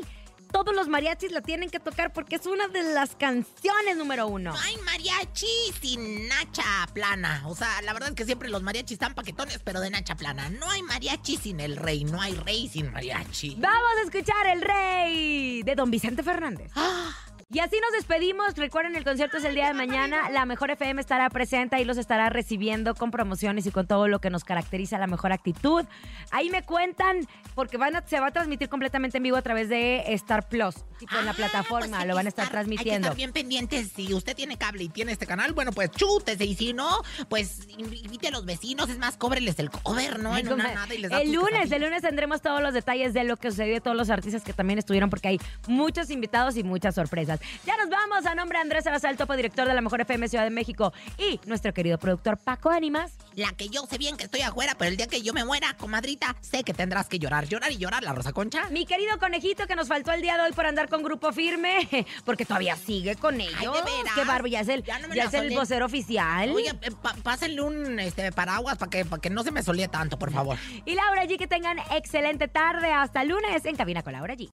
todos 0.50 0.74
los 0.74 0.88
mariachis 0.88 1.32
la 1.32 1.40
tienen 1.40 1.70
que 1.70 1.80
tocar 1.80 2.12
porque 2.12 2.36
es 2.36 2.46
una 2.46 2.68
de 2.68 2.82
las 2.82 3.14
canciones 3.16 3.96
número 3.96 4.26
uno. 4.26 4.52
No 4.52 4.58
hay 4.58 4.76
mariachi 4.78 5.46
sin 5.80 6.28
nacha 6.28 6.86
plana. 6.92 7.42
O 7.46 7.54
sea, 7.54 7.80
la 7.82 7.92
verdad 7.92 8.10
es 8.10 8.14
que 8.14 8.24
siempre 8.24 8.48
los 8.48 8.62
mariachis 8.62 8.92
están 8.92 9.14
paquetones, 9.14 9.60
pero 9.64 9.80
de 9.80 9.90
nacha 9.90 10.16
plana. 10.16 10.48
No 10.50 10.68
hay 10.70 10.82
mariachi 10.82 11.36
sin 11.36 11.60
el 11.60 11.76
rey, 11.76 12.04
no 12.04 12.20
hay 12.20 12.34
rey 12.34 12.68
sin 12.68 12.92
mariachi. 12.92 13.56
Vamos 13.58 13.90
a 13.98 14.02
escuchar 14.02 14.46
el 14.46 14.62
rey 14.62 15.62
de 15.62 15.74
don 15.74 15.90
Vicente 15.90 16.22
Fernández. 16.22 16.70
Ah, 16.74 17.14
Y 17.52 17.58
así 17.58 17.76
nos 17.82 17.90
despedimos. 17.92 18.54
Recuerden, 18.56 18.94
el 18.94 19.02
concierto 19.02 19.38
es 19.38 19.44
el 19.44 19.56
día 19.56 19.66
de 19.66 19.74
mañana. 19.74 20.30
La 20.30 20.46
Mejor 20.46 20.70
FM 20.70 21.00
estará 21.00 21.28
presente 21.30 21.80
y 21.80 21.84
los 21.84 21.96
estará 21.98 22.28
recibiendo 22.30 22.94
con 22.94 23.10
promociones 23.10 23.66
y 23.66 23.72
con 23.72 23.88
todo 23.88 24.06
lo 24.06 24.20
que 24.20 24.30
nos 24.30 24.44
caracteriza 24.44 24.98
la 24.98 25.08
mejor 25.08 25.32
actitud. 25.32 25.84
Ahí 26.30 26.48
me 26.50 26.62
cuentan, 26.62 27.26
porque 27.56 27.76
van 27.76 27.96
a- 27.96 28.06
se 28.06 28.20
va 28.20 28.28
a 28.28 28.30
transmitir 28.30 28.68
completamente 28.68 29.16
en 29.16 29.24
vivo 29.24 29.36
a 29.36 29.42
través 29.42 29.68
de 29.68 30.04
Star 30.14 30.48
Plus, 30.48 30.76
tipo 31.00 31.16
en 31.18 31.24
la 31.24 31.32
Ah, 31.32 31.34
plataforma. 31.34 31.88
pues 31.88 32.00
hay 32.02 32.08
lo 32.08 32.14
van 32.14 32.26
a 32.26 32.28
estar 32.28 32.44
Hay 32.44 32.48
que 32.50 32.52
transmitiendo. 32.52 33.08
estar 33.08 33.16
bien 33.16 33.32
pendientes. 33.32 33.90
Si 33.96 34.14
usted 34.14 34.36
tiene 34.36 34.56
cable 34.56 34.84
y 34.84 34.88
tiene 34.88 35.10
este 35.10 35.26
canal, 35.26 35.52
bueno, 35.52 35.72
pues 35.72 35.90
chútese. 35.90 36.44
Y 36.44 36.54
si 36.54 36.72
no, 36.72 37.02
pues 37.28 37.66
invite 37.76 38.28
a 38.28 38.30
los 38.30 38.44
vecinos. 38.44 38.88
Es 38.88 38.98
más, 38.98 39.16
cóbreles 39.16 39.58
el 39.58 39.70
cover, 39.70 40.20
¿no? 40.20 40.36
En 40.36 40.52
una 40.52 40.72
nada 40.72 40.94
y 40.94 40.98
les 40.98 41.10
da 41.10 41.20
el 41.20 41.32
lunes, 41.32 41.72
el 41.72 41.82
lunes 41.82 42.02
tendremos 42.02 42.42
todos 42.42 42.62
los 42.62 42.74
detalles 42.74 43.12
de 43.12 43.24
lo 43.24 43.36
que 43.36 43.50
sucedió 43.50 43.80
todos 43.82 43.96
los 43.96 44.08
artistas 44.08 44.44
que 44.44 44.52
también 44.52 44.78
estuvieron, 44.78 45.10
porque 45.10 45.26
hay 45.26 45.38
muchos 45.66 46.10
invitados 46.10 46.56
y 46.56 46.62
muchas 46.62 46.94
sorpresas. 46.94 47.39
Ya 47.64 47.76
nos 47.76 47.88
vamos 47.88 48.26
a 48.26 48.34
nombre 48.34 48.58
de 48.58 48.62
Andrés 48.62 48.84
Salazar, 48.84 49.16
topo 49.16 49.36
director 49.36 49.66
de 49.66 49.74
la 49.74 49.80
Mejor 49.80 50.00
FM 50.00 50.28
Ciudad 50.28 50.44
de 50.44 50.50
México, 50.50 50.92
y 51.18 51.40
nuestro 51.46 51.72
querido 51.72 51.98
productor 51.98 52.38
Paco 52.38 52.70
Ánimas. 52.70 53.12
La 53.34 53.52
que 53.52 53.68
yo 53.68 53.86
sé 53.86 53.98
bien 53.98 54.16
que 54.16 54.24
estoy 54.24 54.40
afuera, 54.42 54.74
pero 54.78 54.90
el 54.90 54.96
día 54.96 55.06
que 55.06 55.22
yo 55.22 55.32
me 55.32 55.44
muera, 55.44 55.74
comadrita, 55.76 56.36
sé 56.40 56.64
que 56.64 56.74
tendrás 56.74 57.08
que 57.08 57.18
llorar. 57.18 57.46
Llorar 57.46 57.72
y 57.72 57.78
llorar, 57.78 58.02
la 58.02 58.12
Rosa 58.12 58.32
Concha. 58.32 58.68
Mi 58.70 58.86
querido 58.86 59.18
conejito 59.18 59.66
que 59.66 59.76
nos 59.76 59.88
faltó 59.88 60.12
el 60.12 60.22
día 60.22 60.36
de 60.36 60.44
hoy 60.44 60.52
por 60.52 60.66
andar 60.66 60.88
con 60.88 61.02
Grupo 61.02 61.32
Firme, 61.32 61.88
porque 62.24 62.44
todavía 62.44 62.76
sigue 62.76 63.16
con 63.16 63.40
ellos. 63.40 63.60
¿de 63.60 63.82
veras? 63.82 64.14
Qué 64.14 64.50
ya 64.50 64.60
es 64.60 64.68
el, 64.68 64.82
Ya 64.82 64.98
no 64.98 65.08
me 65.08 65.16
ya 65.16 65.24
la 65.24 65.28
es 65.28 65.34
el 65.34 65.54
vocero 65.54 65.86
oficial. 65.86 66.50
Oye, 66.50 66.70
eh, 66.82 66.90
pásenle 67.22 67.60
un 67.62 68.00
este, 68.00 68.32
paraguas 68.32 68.78
para 68.78 68.90
que, 68.90 69.04
pa' 69.04 69.20
que 69.20 69.30
no 69.30 69.42
se 69.42 69.50
me 69.50 69.62
solía 69.62 69.88
tanto, 69.88 70.18
por 70.18 70.32
favor. 70.32 70.58
Y 70.86 70.94
Laura 70.94 71.24
G, 71.24 71.36
que 71.36 71.46
tengan 71.46 71.78
excelente 71.90 72.48
tarde. 72.48 72.92
Hasta 72.92 73.22
lunes 73.24 73.64
en 73.64 73.76
Cabina 73.76 74.02
con 74.02 74.12
Laura 74.12 74.34
G. 74.34 74.48